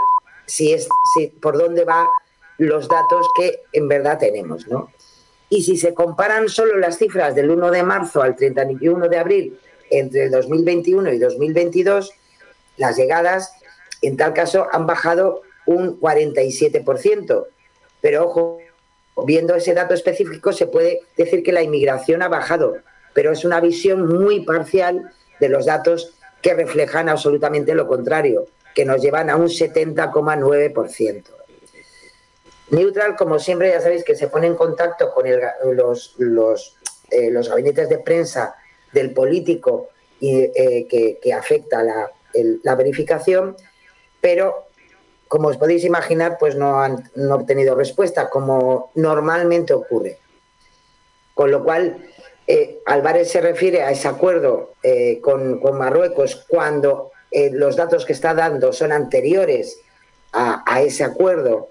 [0.47, 2.07] si es, si, por dónde van
[2.59, 4.69] los datos que en verdad tenemos.
[4.69, 4.91] ¿no?
[5.49, 9.61] Y si se comparan solo las cifras del 1 de marzo al 31 de abril
[9.91, 12.13] entre el 2021 y 2022,
[12.77, 13.53] las llegadas
[14.03, 17.47] en tal caso han bajado un 47%.
[18.01, 18.59] Pero ojo,
[19.27, 22.77] viendo ese dato específico se puede decir que la inmigración ha bajado,
[23.15, 28.85] pero es una visión muy parcial de los datos que reflejan absolutamente lo contrario, que
[28.85, 31.25] nos llevan a un 70,9%.
[32.71, 35.27] Neutral, como siempre, ya sabéis que se pone en contacto con
[35.75, 36.17] los,
[37.11, 38.55] eh, los, gabinetes de prensa
[38.93, 42.11] del político y, eh, que, que, afecta la,
[42.63, 43.57] la verificación,
[44.21, 44.69] pero
[45.33, 50.19] como os podéis imaginar, pues no han, obtenido respuesta, como normalmente ocurre.
[51.33, 52.05] Con lo cual,
[52.47, 58.13] eh, Álvarez se refiere a ese acuerdo eh, con, Marruecos cuando eh, los datos que
[58.13, 59.81] está dando son anteriores
[60.35, 61.71] a, ese acuerdo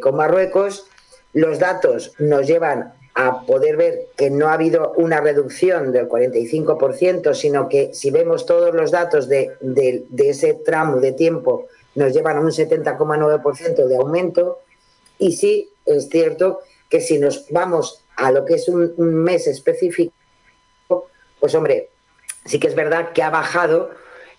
[0.00, 0.86] con Marruecos.
[1.34, 7.34] Los datos nos llevan a poder ver que no ha habido una reducción del 45%,
[7.34, 11.66] sino que si vemos todos los datos de, de ese tramo de tiempo
[11.96, 14.60] nos llevan a un 70,9% de aumento
[15.18, 20.12] y sí es cierto que si nos vamos a lo que es un, mes específico,
[21.40, 21.90] pues hombre,
[22.44, 23.90] sí que es verdad que ha bajado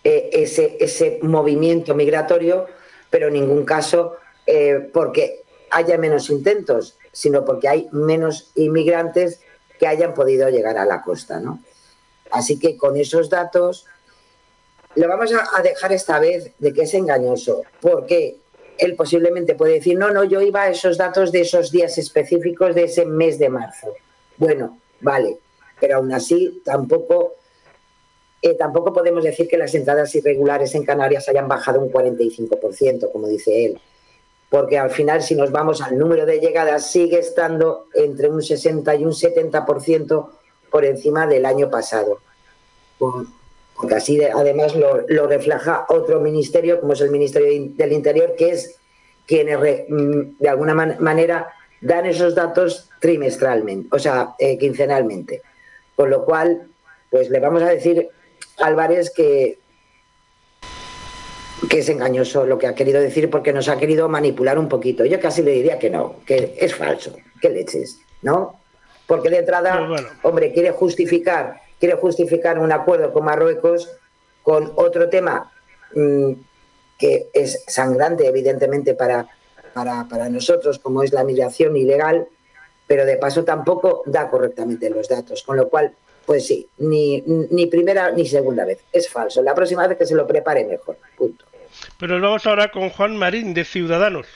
[0.03, 2.65] eh, ese, ese movimiento migratorio,
[3.09, 9.41] pero en ningún caso eh, porque haya menos intentos, sino porque hay menos inmigrantes
[9.79, 11.39] que hayan podido llegar a la costa.
[11.39, 11.59] ¿no?
[12.31, 13.85] Así que con esos datos
[14.97, 18.37] lo vamos a, dejar esta vez de que es engañoso, porque
[18.77, 22.73] él posiblemente puede decir, no, no, yo iba a esos datos de esos días específicos
[22.73, 23.93] de ese mes de marzo.
[24.37, 25.37] Bueno, vale,
[25.79, 27.35] pero aún así tampoco,
[28.41, 33.27] eh, tampoco podemos decir que las entradas irregulares en Canarias hayan bajado un 45%, como
[33.27, 33.81] dice él,
[34.49, 38.95] porque al final si nos vamos al número de llegadas sigue estando entre un 60
[38.95, 40.29] y un 70%
[40.71, 42.19] por encima del año pasado
[43.77, 48.75] porque así además lo, refleja otro ministerio, como es el Ministerio del Interior, que es
[49.27, 55.43] quienes mm, de alguna manera dan esos datos trimestralmente, o sea, eh, quincenalmente.
[55.95, 56.67] Con lo cual,
[57.11, 58.09] pues le vamos a decir
[58.59, 59.59] a Álvarez que,
[61.69, 65.05] que es engañoso lo que ha querido decir porque nos ha querido manipular un poquito.
[65.05, 68.59] Yo casi le diría que no, que es falso, que leches, ¿no?
[69.05, 69.87] Porque de entrada,
[70.23, 73.89] hombre, quiere justificar quiere justificar un acuerdo con Marruecos
[74.43, 75.51] con otro tema
[75.93, 76.31] mm,
[76.97, 79.27] que es sangrante, evidentemente, para,
[79.73, 82.27] para, nosotros, como es la migración ilegal,
[82.87, 85.93] pero de paso tampoco da correctamente los datos, con lo cual,
[86.25, 89.41] pues sí, ni, ni primera ni segunda vez, es falso.
[89.41, 91.45] La próxima vez que se lo prepare mejor, punto.
[91.99, 94.27] Pero vamos ahora con Juan Marín, de Ciudadanos.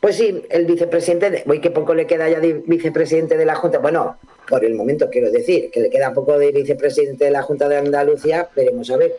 [0.00, 3.78] Pues sí, el vicepresidente, hoy que poco le queda ya de vicepresidente de la Junta,
[3.78, 4.18] bueno,
[4.48, 7.78] por el momento quiero decir, que le queda poco de vicepresidente de la Junta de
[7.78, 9.16] Andalucía, veremos a ver.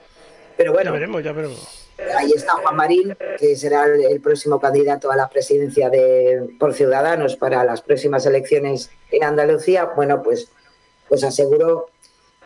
[0.58, 1.86] Pero bueno, ya veremos, ya veremos.
[2.18, 7.38] Ahí está Juan Marín, que será el, próximo candidato a la presidencia de por Ciudadanos
[7.38, 9.86] para las próximas elecciones en Andalucía.
[9.96, 10.52] Bueno, pues,
[11.08, 11.88] pues aseguró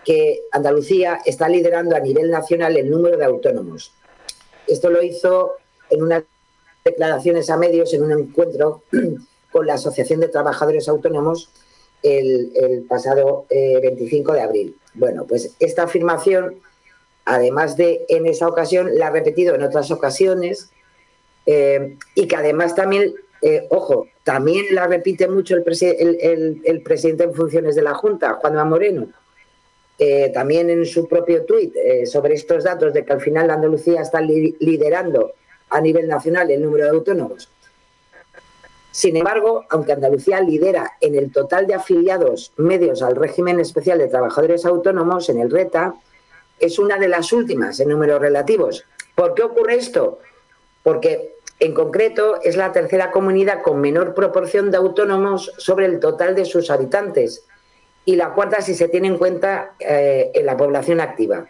[0.06, 3.94] que Andalucía está liderando a nivel nacional el número de autónomos.
[4.68, 5.54] Esto lo hizo
[5.90, 6.24] en una
[6.86, 8.84] declaraciones a medios en un encuentro
[9.52, 11.50] con la Asociación de Trabajadores Autónomos
[12.04, 14.76] el, pasado 25 eh, de abril.
[14.94, 16.56] Bueno, pues esta afirmación,
[17.26, 20.70] además de en esa ocasión, la ha repetido en otras ocasiones
[21.46, 27.76] eh, y que además también, eh, ojo, también la repite mucho el, presidente en funciones
[27.76, 29.08] de la Junta, Juan Moreno.
[30.34, 31.74] también en su propio tuit
[32.06, 35.34] sobre estos datos de que al final Andalucía está liderando
[35.70, 37.50] a nivel nacional el número de autónomos.
[38.92, 44.08] Sin embargo, aunque Andalucía lidera en el total de afiliados medios al régimen especial de
[44.08, 45.94] trabajadores autónomos, en el RETA,
[46.60, 48.86] es una de las últimas en números relativos.
[49.16, 50.20] ¿Por qué ocurre esto?
[50.84, 56.36] Porque en concreto es la tercera comunidad con menor proporción de autónomos sobre el total
[56.36, 57.46] de sus habitantes
[58.06, 61.48] y la cuarta si se tiene en cuenta eh, en la población activa.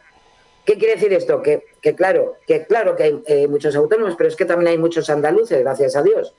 [0.66, 1.42] ¿Qué quiere decir esto?
[1.42, 1.64] Que,
[1.96, 5.60] claro, que claro que hay eh, muchos autónomos, pero es que también hay muchos andaluces,
[5.62, 6.36] gracias a Dios.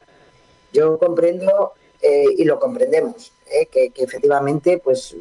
[0.72, 5.16] yo comprendo eh, y lo comprendemos, eh, que, efectivamente pues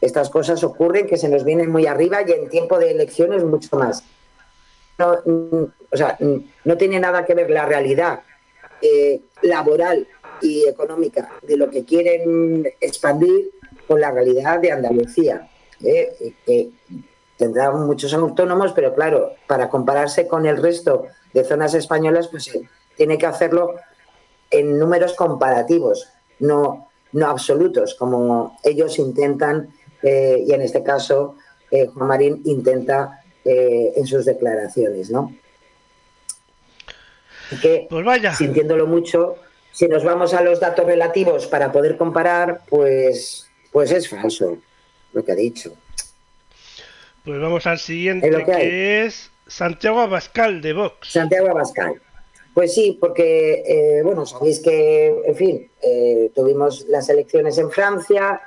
[0.00, 3.76] estas cosas ocurren, que se nos vienen muy arriba y en tiempo de elecciones mucho
[3.76, 4.02] más.
[4.98, 5.18] No,
[5.90, 6.18] o sea,
[6.64, 8.20] no tiene nada que ver la realidad
[8.82, 10.06] eh, laboral
[10.40, 13.52] y económica de lo que quieren expandir
[13.86, 15.48] con la realidad de Andalucía.
[17.42, 22.56] Tendrá muchos autónomos, pero claro, para compararse con el resto de zonas españolas, pues
[22.96, 23.74] tiene que hacerlo
[24.48, 29.74] en números comparativos, no, no absolutos, como ellos intentan,
[30.04, 31.34] eh, y en este caso
[31.68, 35.34] eh, Juan Marín intenta eh, en sus declaraciones, ¿no?
[37.60, 38.32] que, pues vaya.
[38.36, 39.34] sintiéndolo mucho,
[39.72, 44.58] si nos vamos a los datos relativos para poder comparar, pues, pues es falso
[45.12, 45.72] lo que ha dicho.
[47.24, 51.12] Pues vamos al siguiente, que, es Santiago Abascal de Vox.
[51.12, 52.00] Santiago Abascal.
[52.52, 58.40] Pues sí, porque, eh, bueno, sabéis que, en fin, eh, tuvimos las elecciones en Francia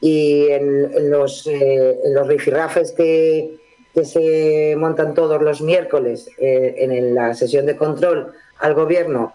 [0.00, 3.56] y en, los, eh, en los rifirrafes que,
[3.94, 9.34] que se montan todos los miércoles en la sesión de control al gobierno,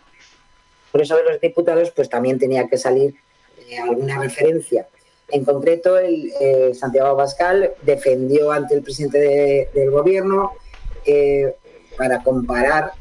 [0.92, 3.16] por eso de los diputados, pues también tenía que salir
[3.82, 4.88] alguna referencia
[5.34, 10.52] en concreto, el, eh, Santiago Abascal defendió ante el presidente del gobierno
[11.06, 11.56] eh,
[11.98, 12.92] para comparar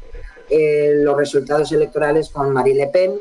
[0.49, 3.19] eh, los resultados electorales con Marie Le Pen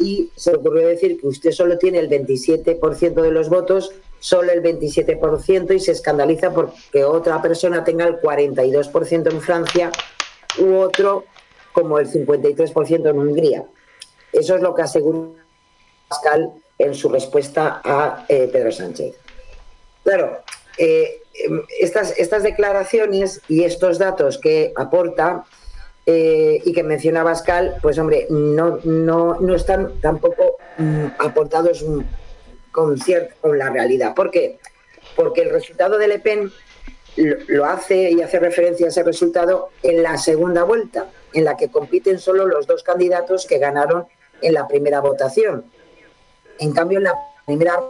[0.00, 4.50] y se le ocurrió decir que usted solo tiene el 27% de los votos, solo
[4.50, 9.92] el 27% y se escandaliza porque otra persona tenga el 42% en Francia
[10.58, 11.24] u otro
[11.72, 13.64] como el 53% en Hungría.
[14.32, 15.36] Eso es lo que aseguró
[16.08, 19.14] Abascal en su respuesta a eh, Pedro Sánchez.
[20.02, 20.38] Claro,
[20.78, 21.22] eh,
[21.78, 25.44] estas, estas declaraciones y estos datos que aporta
[26.06, 31.84] eh, y que menciona Bascal, pues hombre, no, no, están tampoco mm, aportados
[32.72, 32.98] con,
[33.40, 34.14] con la realidad.
[34.14, 34.58] ¿Por qué?
[35.16, 36.50] Porque el resultado de Le Pen
[37.16, 41.68] lo hace y hace referencia a ese resultado en la segunda vuelta, en la que
[41.70, 44.06] compiten solo los dos candidatos que ganaron
[44.40, 45.66] en la primera votación.
[46.60, 47.14] En cambio, en la
[47.46, 47.80] primera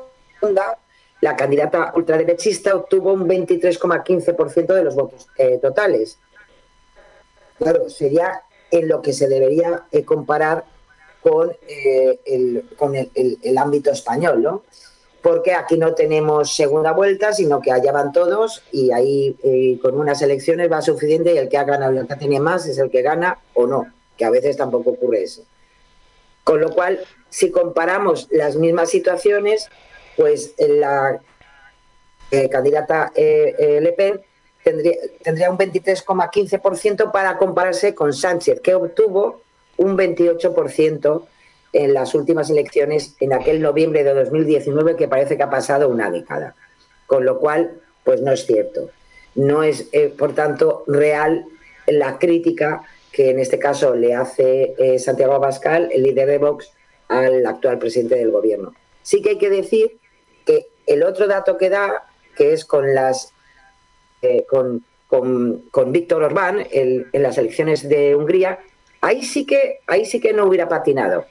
[0.41, 0.79] ronda,
[1.21, 6.19] la candidata ultraderechista obtuvo un 23,15% de los votos eh, totales.
[7.59, 10.65] Claro, sería en lo que se debería eh, comparar
[11.21, 14.63] con, eh, el, con el, ámbito español, ¿no?
[15.21, 20.23] Porque aquí no tenemos segunda vuelta, sino que allá van todos y ahí con unas
[20.23, 22.91] elecciones va suficiente y el que ha ganado y el que tiene más es el
[22.91, 23.85] que gana o no,
[24.17, 25.43] que a veces tampoco ocurre eso.
[26.43, 27.01] Con lo cual,
[27.31, 29.71] si comparamos las mismas situaciones,
[30.17, 31.21] pues la
[32.31, 34.21] eh, candidata eh, eh, Le Pen
[34.63, 39.41] tendría, tendría un 23,15% para compararse con Sánchez, que obtuvo
[39.79, 41.27] un 28%
[41.73, 46.11] en las últimas elecciones en aquel noviembre de 2019 que parece que ha pasado una
[46.11, 46.55] década.
[47.07, 48.91] Con lo cual, pues no es cierto.
[49.37, 49.89] No es,
[50.19, 51.45] por tanto, real
[51.87, 52.83] la crítica
[53.13, 56.73] que en este caso le hace Santiago Abascal, el líder de Vox,
[57.11, 58.75] al actual presidente del gobierno.
[59.03, 59.99] Sí que hay que decir
[60.47, 62.07] que el otro dato que da,
[62.37, 63.35] que es con las
[64.23, 68.61] eh, con, con, Víctor Orbán en las elecciones de Hungría,
[69.01, 71.27] ahí sí que ahí sí que no hubiera patinado.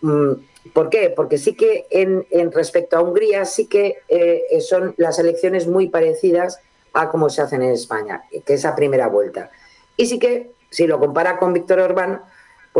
[0.00, 0.32] Mm,
[0.72, 1.10] ¿Por qué?
[1.10, 6.60] Porque sí que en, respecto a Hungría sí que eh, son las elecciones muy parecidas
[6.92, 9.50] a como se hacen en España, que es a primera vuelta.
[9.96, 12.22] Y sí que, si lo compara con Víctor Orbán,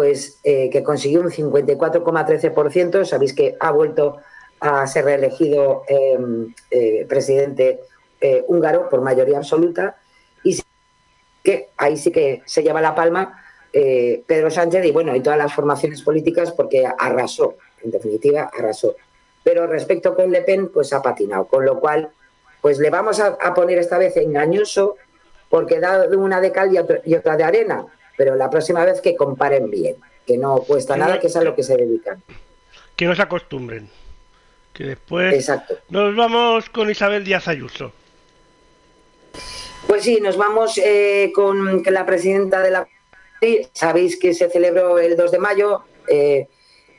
[0.01, 3.05] pues eh, que consiguió un 54,13%.
[3.05, 4.17] Sabéis que ha vuelto
[4.59, 7.81] a ser reelegido em, eh, presidente
[8.19, 9.99] eh, húngaro por mayoría absoluta
[10.43, 10.59] y
[11.45, 15.53] que ahí sí que se lleva la palma Pedro Sánchez y bueno y todas las
[15.53, 18.97] formaciones políticas porque arrasó, en definitiva arrasó.
[19.45, 22.09] Pero respecto con Le Pen, pues ha patinado, con lo cual
[22.63, 24.97] pues le vamos a, poner esta vez engañoso
[25.51, 26.71] porque da una de cal
[27.05, 27.87] y otra de arena
[28.21, 31.57] pero la próxima vez que comparen bien, que no cuesta nada, que es a lo
[31.57, 32.23] que se dedican.
[32.95, 33.89] Que no se acostumbren.
[34.75, 35.51] Que después
[35.89, 37.93] nos vamos con Isabel Díaz Ayuso.
[39.87, 42.87] Pues sí, nos vamos eh, con la presidenta de la...
[43.73, 46.47] Sabéis que se celebró el 2 de mayo eh,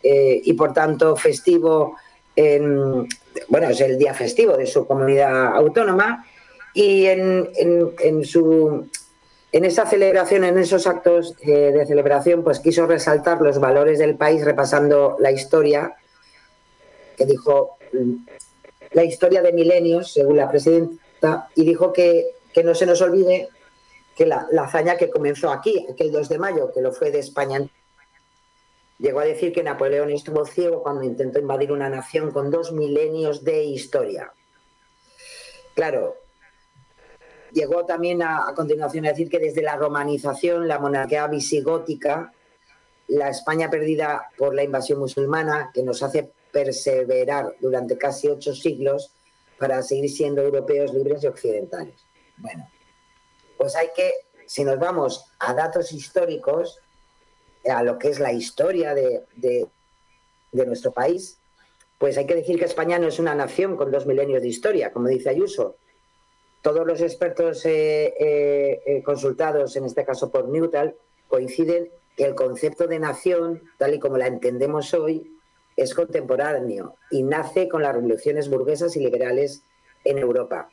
[0.01, 1.97] eh, y por tanto festivo,
[2.35, 3.07] en,
[3.47, 6.25] bueno, es el día festivo de su comunidad autónoma
[6.73, 7.47] y en,
[7.99, 8.89] en, su,
[9.51, 14.45] en esa celebración, en esos actos de celebración, pues quiso resaltar los valores del país
[14.45, 15.95] repasando la historia
[17.17, 18.13] que dijo mm,
[18.91, 23.49] la historia de milenios, según la presidenta, y dijo que que no se nos olvide
[24.15, 27.61] que la, hazaña que comenzó aquí, aquel 2 de mayo, que lo fue de España,
[28.99, 33.43] llegó a decir que Napoleón estuvo ciego cuando intentó invadir una nación con dos milenios
[33.43, 34.33] de historia.
[35.73, 36.17] Claro,
[37.53, 42.33] llegó también a, continuación a decir que desde la romanización, la monarquía visigótica,
[43.07, 49.11] la España perdida por la invasión musulmana, que nos hace perseverar durante casi ocho siglos
[49.57, 51.95] para seguir siendo europeos libres y occidentales.
[52.37, 52.67] Bueno,
[53.57, 54.11] pues hay que,
[54.45, 56.79] si nos vamos a datos históricos,
[57.69, 59.67] a lo que es la historia de,
[60.51, 61.37] nuestro país,
[61.97, 64.91] pues hay que decir que España no es una nación con dos milenios de historia,
[64.91, 65.77] como dice Ayuso.
[66.61, 70.95] Todos los expertos eh, eh, eh, consultados, en este caso por Neutral,
[71.27, 75.39] coinciden que el concepto de nación, tal y como la entendemos hoy,
[75.75, 79.63] es contemporáneo y nace con las revoluciones burguesas y liberales
[80.03, 80.69] en Europa.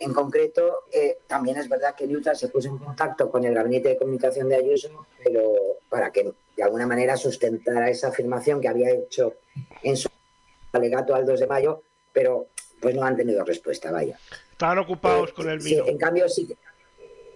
[0.00, 0.84] En concreto,
[1.26, 4.56] también es verdad que Newton se puso en contacto con el gabinete de comunicación de
[4.56, 5.42] Ayuso, pero
[5.88, 9.34] para que de alguna manera sustentara esa afirmación que había hecho
[9.82, 10.08] en su
[10.72, 12.48] alegato al 2 de mayo, pero
[12.80, 14.18] pues no han tenido respuesta, vaya.
[14.56, 15.84] Estaban ocupados con el vino.
[15.84, 16.56] Sí, en cambio sí,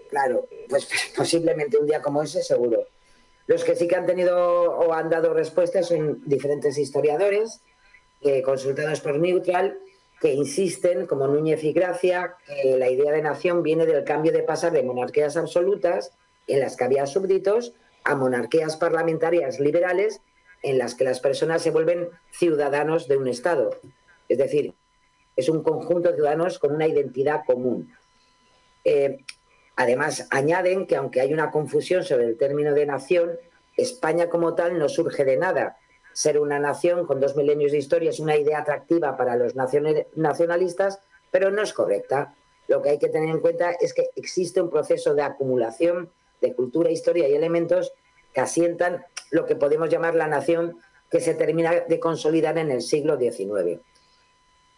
[0.09, 2.87] claro, pues posiblemente un día como ese seguro.
[3.47, 7.61] Los que sí que han tenido o han dado respuestas son diferentes historiadores
[8.23, 9.79] eh, consultados por Neutral
[10.19, 14.43] que insisten, como Núñez y Gracia, que la idea de nación viene del cambio de
[14.43, 16.13] pasar de monarquías absolutas,
[16.47, 17.75] en las que había súbditos,
[18.05, 20.23] a monarquías parlamentarias liberales,
[20.63, 23.79] en las que las personas se vuelven ciudadanos de un Estado.
[24.29, 24.75] Es decir,
[25.37, 27.93] es un conjunto de ciudadanos con una identidad común.
[28.85, 29.25] Eh,
[29.77, 33.39] además, añaden que aunque hay una confusión sobre el término de nación,
[33.77, 35.79] España como tal no surge de nada,
[36.13, 41.01] ser una nación con dos milenios de historia es una idea atractiva para los nacionalistas,
[41.31, 42.35] pero no es correcta.
[42.69, 46.55] Lo que hay que tener en cuenta es que existe un proceso de acumulación de
[46.55, 47.93] cultura, historia y elementos
[48.33, 50.79] que asientan lo que podemos llamar la nación
[51.11, 53.81] que se termina de consolidar en el siglo XIX.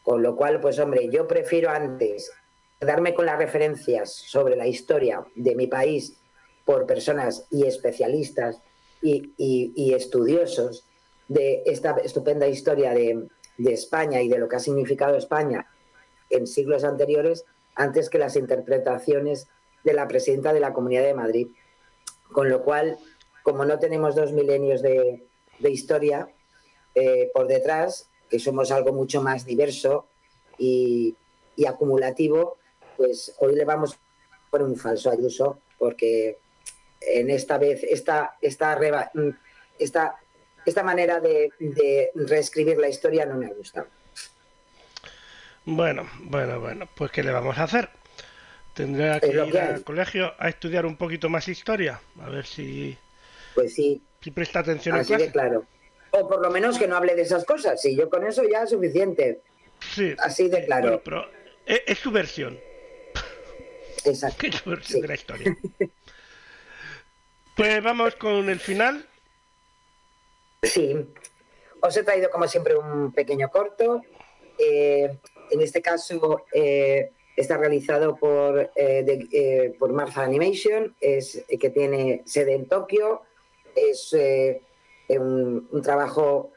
[0.02, 2.32] Con lo cual, pues hombre, yo prefiero antes
[2.80, 6.18] darme con las referencias sobre la historia de mi país
[6.64, 8.60] por personas y especialistas
[9.00, 10.86] y estudiosos
[11.32, 15.68] de esta estupenda historia de, España y de lo que ha significado España
[16.30, 17.44] en siglos anteriores,
[17.76, 19.46] antes que las interpretaciones
[19.84, 21.48] de la presidenta de la Comunidad de Madrid.
[22.32, 22.98] Con lo cual,
[23.44, 25.22] como no tenemos dos milenios de,
[25.62, 26.28] historia
[26.94, 30.06] eh, por detrás, que somos algo mucho más diverso
[30.56, 31.14] y,
[31.68, 32.56] acumulativo,
[32.96, 33.98] pues hoy le vamos
[34.50, 36.38] por un falso Ayuso, porque
[37.02, 38.80] en esta vez esta, esta,
[39.78, 40.16] esta
[40.64, 41.50] esta manera de,
[42.14, 43.88] reescribir la historia no me ha gustado.
[45.66, 47.90] Bueno, bueno, bueno, pues ¿qué le vamos a hacer?
[48.72, 52.96] Tendré que ir al colegio a estudiar un poquito más historia, a ver si...
[53.54, 54.02] Pues sí.
[54.22, 55.66] Si presta atención Así de claro.
[56.12, 58.62] O por lo menos que no hable de esas cosas, sí, yo con eso ya
[58.62, 59.42] es suficiente.
[59.94, 60.14] Sí.
[60.18, 61.02] Así de claro.
[61.04, 61.26] pero
[61.66, 62.58] es, su versión.
[64.04, 64.46] Exacto.
[64.46, 65.56] Es su versión de la historia.
[67.56, 69.06] pues vamos con el final
[70.62, 70.94] Sí,
[71.80, 74.02] os he traído como siempre un pequeño corto.
[74.56, 75.18] Eh,
[75.50, 82.54] en este caso eh, está realizado por, eh, por Martha Animation, es, que tiene sede
[82.54, 83.22] en Tokio.
[83.74, 84.14] Es
[85.08, 86.52] un, trabajo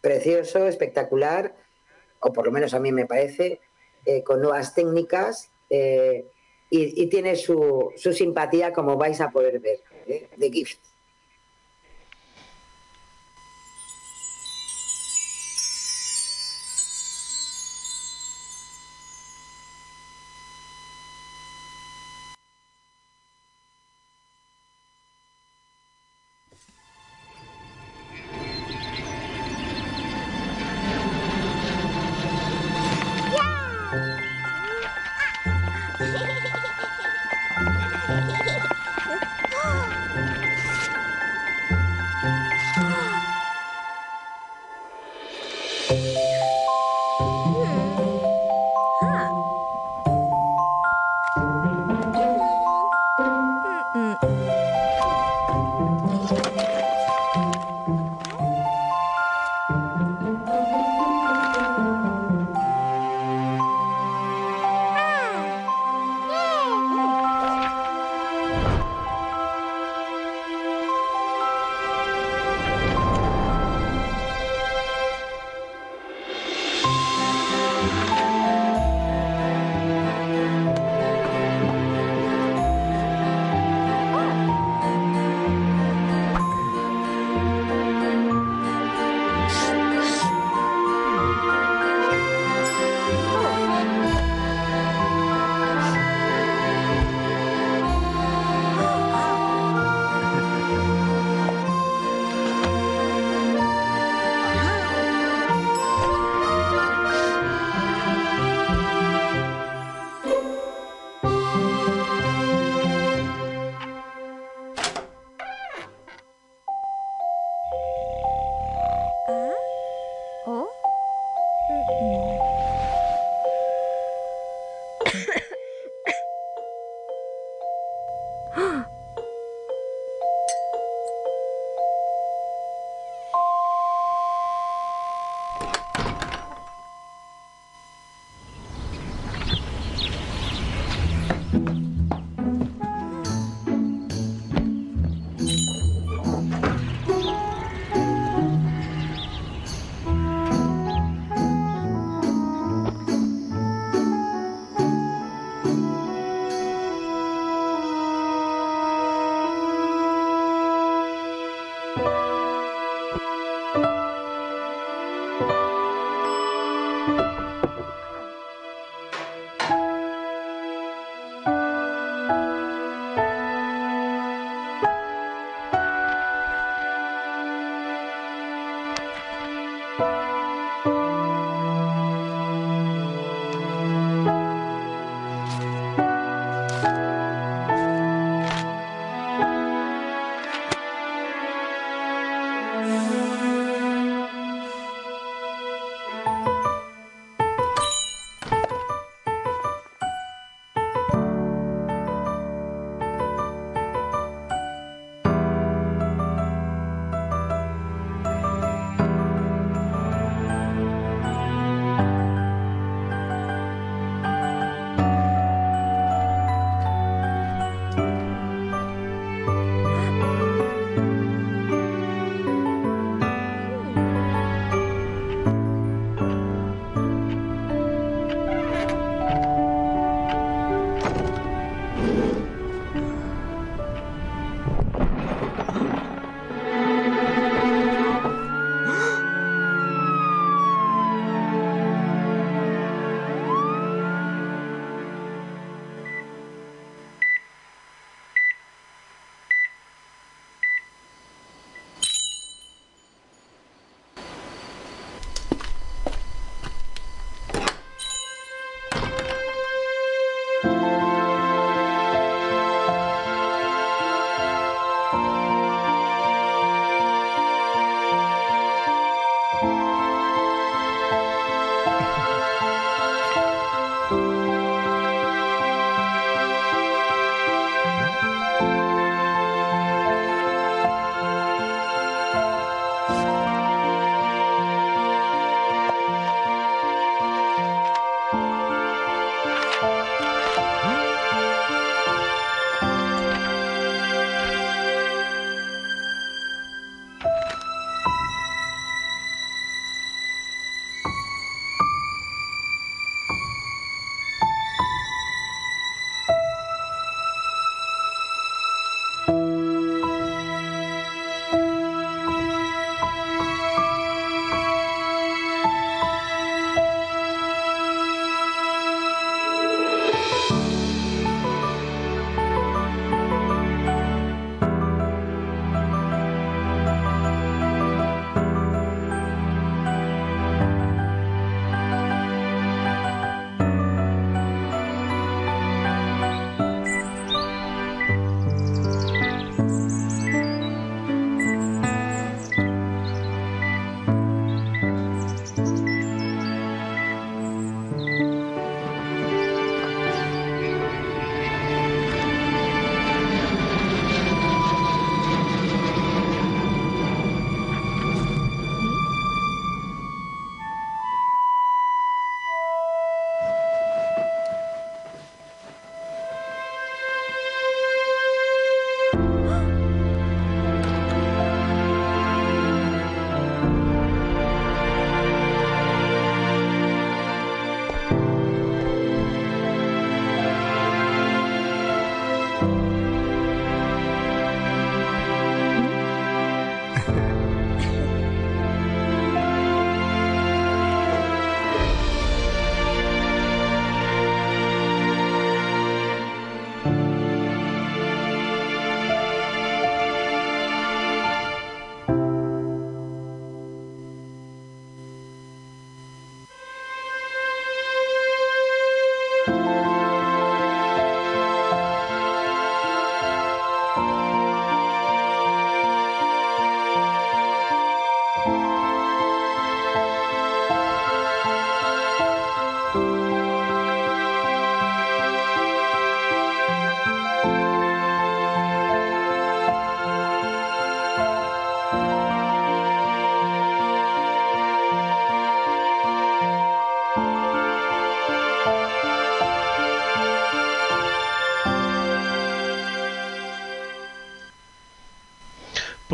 [0.00, 1.54] precioso, espectacular,
[2.20, 3.60] o por lo menos a mí me parece,
[4.24, 6.24] con nuevas técnicas y,
[6.70, 9.80] y, tiene su, su, simpatía como vais a poder ver.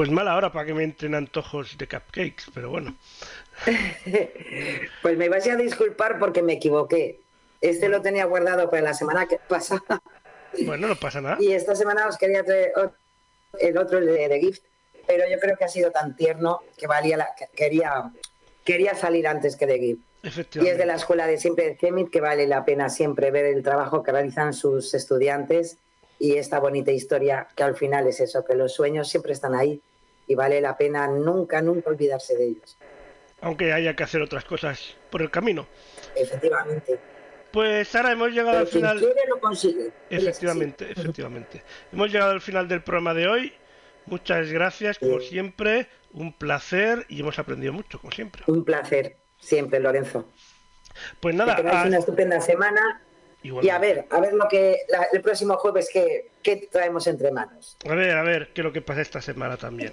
[0.04, 2.94] Pues mala hora para que me entren antojos de cupcakes, pero bueno.
[5.00, 7.20] pues me vas a disculpar porque me equivoqué.
[7.62, 10.02] Este lo tenía guardado para la semana que pasada.
[10.66, 11.38] Bueno, no pasa nada.
[11.40, 12.74] Y esta semana os quería traer
[13.58, 14.62] el otro, de, The Gift,
[15.06, 18.12] pero yo creo que ha sido tan tierno que valía la, quería,
[18.62, 20.02] quería salir antes que The Gift.
[20.62, 23.46] Y es de la escuela de siempre de Cemit que vale la pena siempre ver
[23.46, 25.78] el trabajo que realizan sus estudiantes
[26.18, 29.80] y esta bonita historia que al final es eso, que los sueños siempre están ahí
[30.26, 32.78] y vale la pena nunca, nunca olvidarse de ellos.
[33.40, 35.66] Aunque haya que hacer otras cosas por el camino.
[36.14, 36.98] Efectivamente.
[37.52, 38.98] Pues ahora hemos llegado al final.
[38.98, 39.92] Quiere, lo consigue.
[40.10, 41.62] Efectivamente, efectivamente.
[41.92, 43.52] Hemos llegado al final del programa de hoy.
[44.06, 45.86] Muchas gracias, como siempre.
[46.12, 48.42] Un placer y hemos aprendido mucho, como siempre.
[48.46, 49.16] Un placer.
[49.38, 50.28] Siempre, Lorenzo.
[51.20, 51.56] Pues nada.
[51.56, 53.02] Que una estupenda semana.
[53.44, 54.78] Y a ver, a ver lo que
[55.12, 56.30] el próximo jueves que,
[56.72, 57.76] traemos entre manos.
[57.86, 59.92] A ver, a ver qué es lo que pasa esta semana también.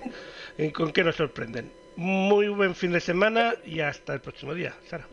[0.74, 1.70] ¿Con qué nos sorprenden?
[1.98, 5.06] Muy buen fin de semana y hasta el próximo día, Sara.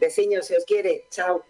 [0.00, 1.04] Besiños, si os quiere.
[1.08, 1.44] Chao.